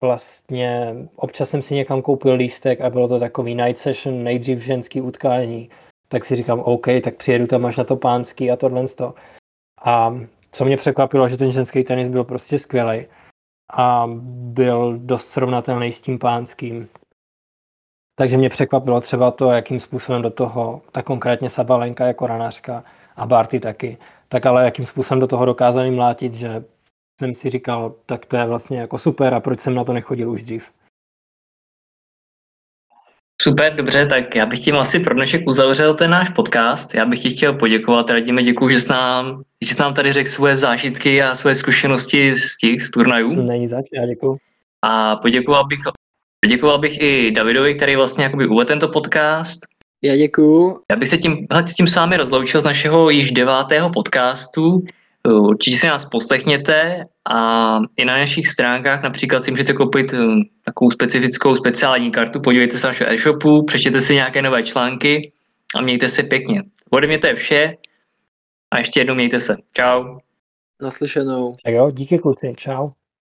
[0.00, 5.00] vlastně občas jsem si někam koupil lístek a bylo to takový night session, nejdřív ženský
[5.00, 5.70] utkání,
[6.08, 8.84] tak si říkám, OK, tak přijedu tam až na to pánský a tohle.
[9.84, 10.20] A
[10.52, 13.06] co mě překvapilo, že ten ženský tenis byl prostě skvělý
[13.72, 16.88] a byl dost srovnatelný s tím pánským.
[18.18, 22.84] Takže mě překvapilo třeba to, jakým způsobem do toho, tak konkrétně Sabalenka jako ranářka
[23.16, 26.64] a Barty taky, tak ale jakým způsobem do toho dokázali mlátit, že
[27.20, 30.30] jsem si říkal, tak to je vlastně jako super a proč jsem na to nechodil
[30.30, 30.70] už dřív.
[33.42, 36.94] Super, dobře, tak já bych tím asi pro dnešek uzavřel ten náš podcast.
[36.94, 40.30] Já bych ti chtěl poděkovat, radíme děkuji, že jsi nám, že jsi nám tady řekl
[40.30, 43.34] svoje zážitky a svoje zkušenosti z těch z turnajů.
[43.34, 44.36] Není zač, já děkuji.
[44.82, 45.78] A poděkoval bych,
[46.40, 49.60] poděkoval bych i Davidovi, který vlastně jakoby uvedl tento podcast.
[50.02, 50.80] Já děkuju.
[50.90, 54.82] Já bych se tím, s tím sámi rozloučil z našeho již devátého podcastu.
[55.24, 60.90] Určitě si nás poslechněte a i na našich stránkách například si můžete koupit hm, takovou
[60.90, 65.32] specifickou speciální kartu, podívejte se na našeho e-shopu, přečtěte si nějaké nové články
[65.74, 66.62] a mějte se pěkně.
[66.90, 67.76] Ode mě to je vše
[68.70, 69.56] a ještě jednou mějte se.
[69.72, 70.04] Čau.
[70.82, 71.54] Naslyšenou.
[71.64, 72.90] Tak jo, díky kluci, čau.